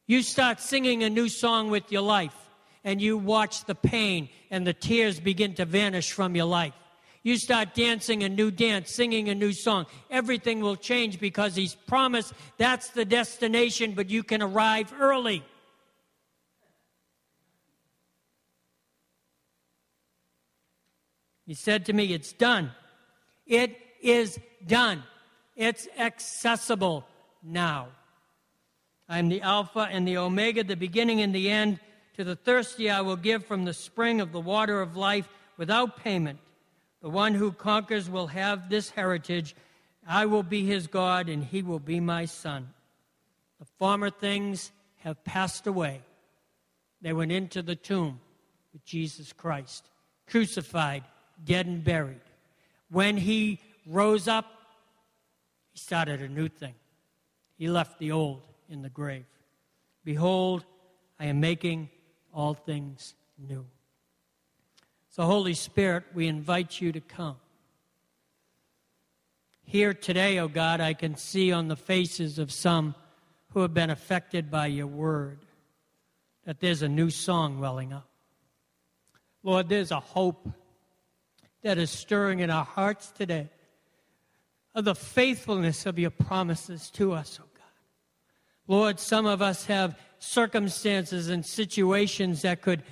You 0.06 0.22
start 0.22 0.62
singing 0.62 1.04
a 1.04 1.10
new 1.10 1.28
song 1.28 1.70
with 1.70 1.92
your 1.92 2.02
life, 2.02 2.36
and 2.84 3.02
you 3.02 3.18
watch 3.18 3.66
the 3.66 3.76
pain 3.76 4.30
and 4.50 4.66
the 4.66 4.74
tears 4.74 5.20
begin 5.20 5.54
to 5.56 5.66
vanish 5.66 6.12
from 6.12 6.36
your 6.36 6.46
life. 6.46 6.74
You 7.24 7.36
start 7.36 7.74
dancing 7.74 8.24
a 8.24 8.30
new 8.30 8.52
dance, 8.52 8.94
singing 8.94 9.28
a 9.28 9.36
new 9.36 9.52
song. 9.52 9.86
Everything 10.10 10.62
will 10.62 10.78
change 10.78 11.20
because 11.20 11.56
He's 11.56 11.76
promised 11.76 12.34
that's 12.58 12.92
the 12.92 13.04
destination, 13.04 13.94
but 13.94 14.10
you 14.10 14.24
can 14.24 14.42
arrive 14.42 14.94
early 14.98 15.44
He 21.48 21.54
said 21.54 21.86
to 21.86 21.94
me, 21.94 22.14
It's 22.14 22.34
done. 22.34 22.72
It 23.48 23.76
is 24.02 24.38
done. 24.68 25.04
It's 25.56 25.88
accessible 25.98 27.08
now. 27.42 27.88
I 29.10 29.20
am 29.20 29.30
the 29.30 29.42
Alpha 29.42 29.88
and 29.90 30.08
the 30.08 30.18
Omega, 30.18 30.64
the 30.64 30.76
beginning 30.76 31.22
and 31.22 31.34
the 31.34 31.50
end. 31.50 31.80
To 32.16 32.24
the 32.24 32.36
thirsty, 32.36 32.90
I 32.90 33.02
will 33.02 33.16
give 33.16 33.46
from 33.46 33.64
the 33.64 33.74
spring 33.74 34.20
of 34.22 34.32
the 34.32 34.42
water 34.42 34.82
of 34.82 34.98
life 34.98 35.30
without 35.56 35.98
payment. 35.98 36.40
The 37.02 37.10
one 37.10 37.34
who 37.34 37.52
conquers 37.52 38.10
will 38.10 38.28
have 38.28 38.70
this 38.70 38.90
heritage. 38.90 39.56
I 40.06 40.26
will 40.26 40.44
be 40.44 40.66
his 40.66 40.88
God, 40.88 41.30
and 41.30 41.44
he 41.44 41.62
will 41.62 41.80
be 41.80 42.00
my 42.00 42.26
son. 42.26 42.70
The 43.60 43.68
former 43.78 44.10
things 44.10 44.72
have 44.98 45.24
passed 45.24 45.68
away. 45.68 46.02
They 47.02 47.14
went 47.14 47.32
into 47.32 47.62
the 47.62 47.76
tomb 47.76 48.20
with 48.74 48.84
Jesus 48.84 49.32
Christ, 49.32 49.90
crucified, 50.28 51.04
dead, 51.44 51.66
and 51.66 51.84
buried. 51.84 52.22
When 52.90 53.18
he 53.18 53.60
rose 53.86 54.28
up, 54.28 54.46
he 55.72 55.80
started 55.80 56.22
a 56.22 56.28
new 56.28 56.48
thing. 56.48 56.76
He 57.58 57.70
left 57.70 58.00
the 58.00 58.12
old 58.12 58.42
in 58.70 58.82
the 58.82 58.90
grave. 58.90 59.26
Behold, 60.04 60.66
I 61.20 61.26
am 61.26 61.40
making 61.40 61.90
all 62.34 62.54
things 62.54 63.16
new. 63.38 63.66
So, 65.10 65.24
Holy 65.24 65.54
Spirit, 65.54 66.04
we 66.14 66.28
invite 66.28 66.80
you 66.80 66.92
to 66.92 67.02
come. 67.02 67.38
Here 69.64 69.94
today, 69.94 70.40
O 70.40 70.46
oh 70.46 70.48
God, 70.48 70.80
I 70.80 70.94
can 70.94 71.16
see 71.18 71.52
on 71.52 71.68
the 71.68 71.76
faces 71.76 72.40
of 72.40 72.52
some 72.52 72.96
who 73.50 73.62
have 73.62 73.74
been 73.74 73.90
affected 73.90 74.52
by 74.52 74.68
your 74.68 74.88
word 74.88 75.40
that 76.46 76.62
there's 76.62 76.84
a 76.84 76.88
new 76.88 77.10
song 77.10 77.60
welling 77.60 77.92
up. 77.92 78.08
Lord, 79.44 79.68
there's 79.68 79.92
a 79.92 80.00
hope 80.00 80.48
that 81.64 81.78
is 81.78 81.90
stirring 81.90 82.40
in 82.40 82.50
our 82.50 82.66
hearts 82.66 83.12
today 83.12 83.50
of 84.76 84.86
the 84.86 84.96
faithfulness 84.96 85.86
of 85.86 85.98
your 85.98 86.12
promises 86.12 86.90
to 86.92 87.14
us, 87.14 87.40
oh 87.42 87.48
God. 87.56 87.64
Lord, 88.68 89.00
some 89.00 89.26
of 89.26 89.42
us 89.42 89.66
have 89.66 89.98
circumstances 90.20 91.30
and 91.30 91.46
situations 91.46 92.44
that 92.44 92.62
could 92.62 92.84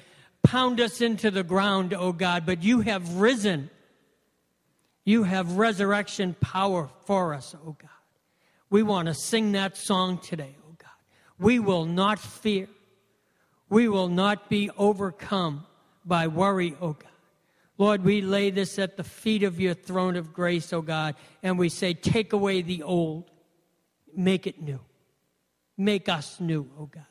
pound 0.43 0.80
us 0.80 1.01
into 1.01 1.32
the 1.32 1.43
ground, 1.43 1.93
oh 1.93 2.12
God, 2.12 2.45
but 2.45 2.63
you 2.63 2.82
have 2.82 3.15
risen. 3.15 3.69
You 5.04 5.23
have 5.23 5.58
resurrection 5.58 6.36
power 6.39 6.89
for 7.06 7.34
us, 7.34 7.56
oh 7.65 7.75
God. 7.80 7.89
We 8.69 8.82
want 8.82 9.08
to 9.08 9.13
sing 9.13 9.51
that 9.51 9.78
song 9.78 10.17
today, 10.17 10.56
oh 10.67 10.75
God. 10.78 10.89
We 11.38 11.60
will 11.60 11.86
not 11.86 12.19
fear. 12.19 12.67
We 13.69 13.88
will 13.88 14.10
not 14.10 14.49
be 14.49 14.71
overcome 14.78 15.65
by 16.04 16.28
worry, 16.28 16.75
oh 16.82 16.93
God. 16.93 17.10
Lord, 17.78 18.04
we 18.04 18.22
lay 18.22 18.52
this 18.52 18.80
at 18.80 18.96
the 18.96 19.04
feet 19.04 19.44
of 19.44 19.60
your 19.60 19.74
throne 19.74 20.16
of 20.16 20.34
grace, 20.34 20.72
oh 20.72 20.82
God, 20.82 21.16
and 21.44 21.60
we 21.60 21.70
say, 21.70 21.94
take 21.94 22.32
away 22.32 22.62
the 22.62 22.84
old, 22.84 23.30
make 24.16 24.48
it 24.48 24.62
new. 24.62 24.80
Make 25.78 26.08
us 26.08 26.40
new, 26.40 26.70
oh 26.80 26.86
God. 26.86 27.06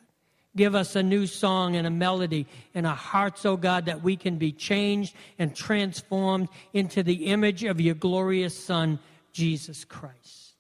Give 0.57 0.75
us 0.75 0.95
a 0.95 1.03
new 1.03 1.27
song 1.27 1.75
and 1.77 1.87
a 1.87 1.91
melody 1.91 2.47
in 2.73 2.87
our 2.87 2.95
hearts, 2.95 3.45
oh 3.45 3.57
God, 3.57 3.87
that 3.87 4.03
we 4.03 4.17
can 4.17 4.37
be 4.37 4.53
changed 4.53 5.15
and 5.39 5.55
transformed 5.55 6.49
into 6.73 7.03
the 7.03 7.27
image 7.27 7.65
of 7.65 7.81
your 7.81 7.95
glorious 7.95 8.57
Son, 8.57 9.01
Jesus 9.33 9.85
Christ. 9.85 10.55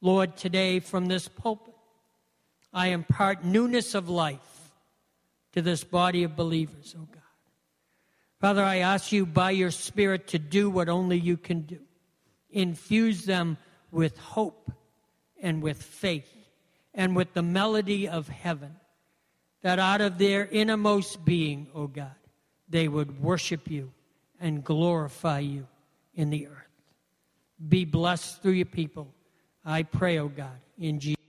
Lord, 0.00 0.36
today 0.36 0.80
from 0.80 1.06
this 1.06 1.28
pulpit, 1.28 1.74
I 2.72 2.88
impart 2.88 3.44
newness 3.44 3.94
of 3.94 4.08
life 4.08 4.38
to 5.52 5.60
this 5.60 5.82
body 5.84 6.22
of 6.22 6.36
believers, 6.36 6.94
oh 6.96 7.06
God. 7.10 7.19
Father, 8.40 8.64
I 8.64 8.78
ask 8.78 9.12
you 9.12 9.26
by 9.26 9.50
your 9.50 9.70
Spirit 9.70 10.28
to 10.28 10.38
do 10.38 10.70
what 10.70 10.88
only 10.88 11.18
you 11.18 11.36
can 11.36 11.62
do. 11.62 11.78
Infuse 12.50 13.26
them 13.26 13.58
with 13.90 14.16
hope 14.18 14.72
and 15.42 15.62
with 15.62 15.82
faith 15.82 16.32
and 16.94 17.14
with 17.14 17.34
the 17.34 17.42
melody 17.42 18.08
of 18.08 18.28
heaven 18.28 18.76
that 19.62 19.78
out 19.78 20.00
of 20.00 20.16
their 20.16 20.46
innermost 20.46 21.22
being, 21.22 21.68
O 21.74 21.82
oh 21.82 21.86
God, 21.86 22.14
they 22.68 22.88
would 22.88 23.22
worship 23.22 23.70
you 23.70 23.92
and 24.40 24.64
glorify 24.64 25.40
you 25.40 25.66
in 26.14 26.30
the 26.30 26.46
earth. 26.46 26.54
Be 27.68 27.84
blessed 27.84 28.42
through 28.42 28.52
your 28.52 28.64
people. 28.64 29.12
I 29.66 29.82
pray, 29.82 30.18
O 30.18 30.24
oh 30.24 30.28
God, 30.28 30.58
in 30.78 30.98
Jesus. 30.98 31.19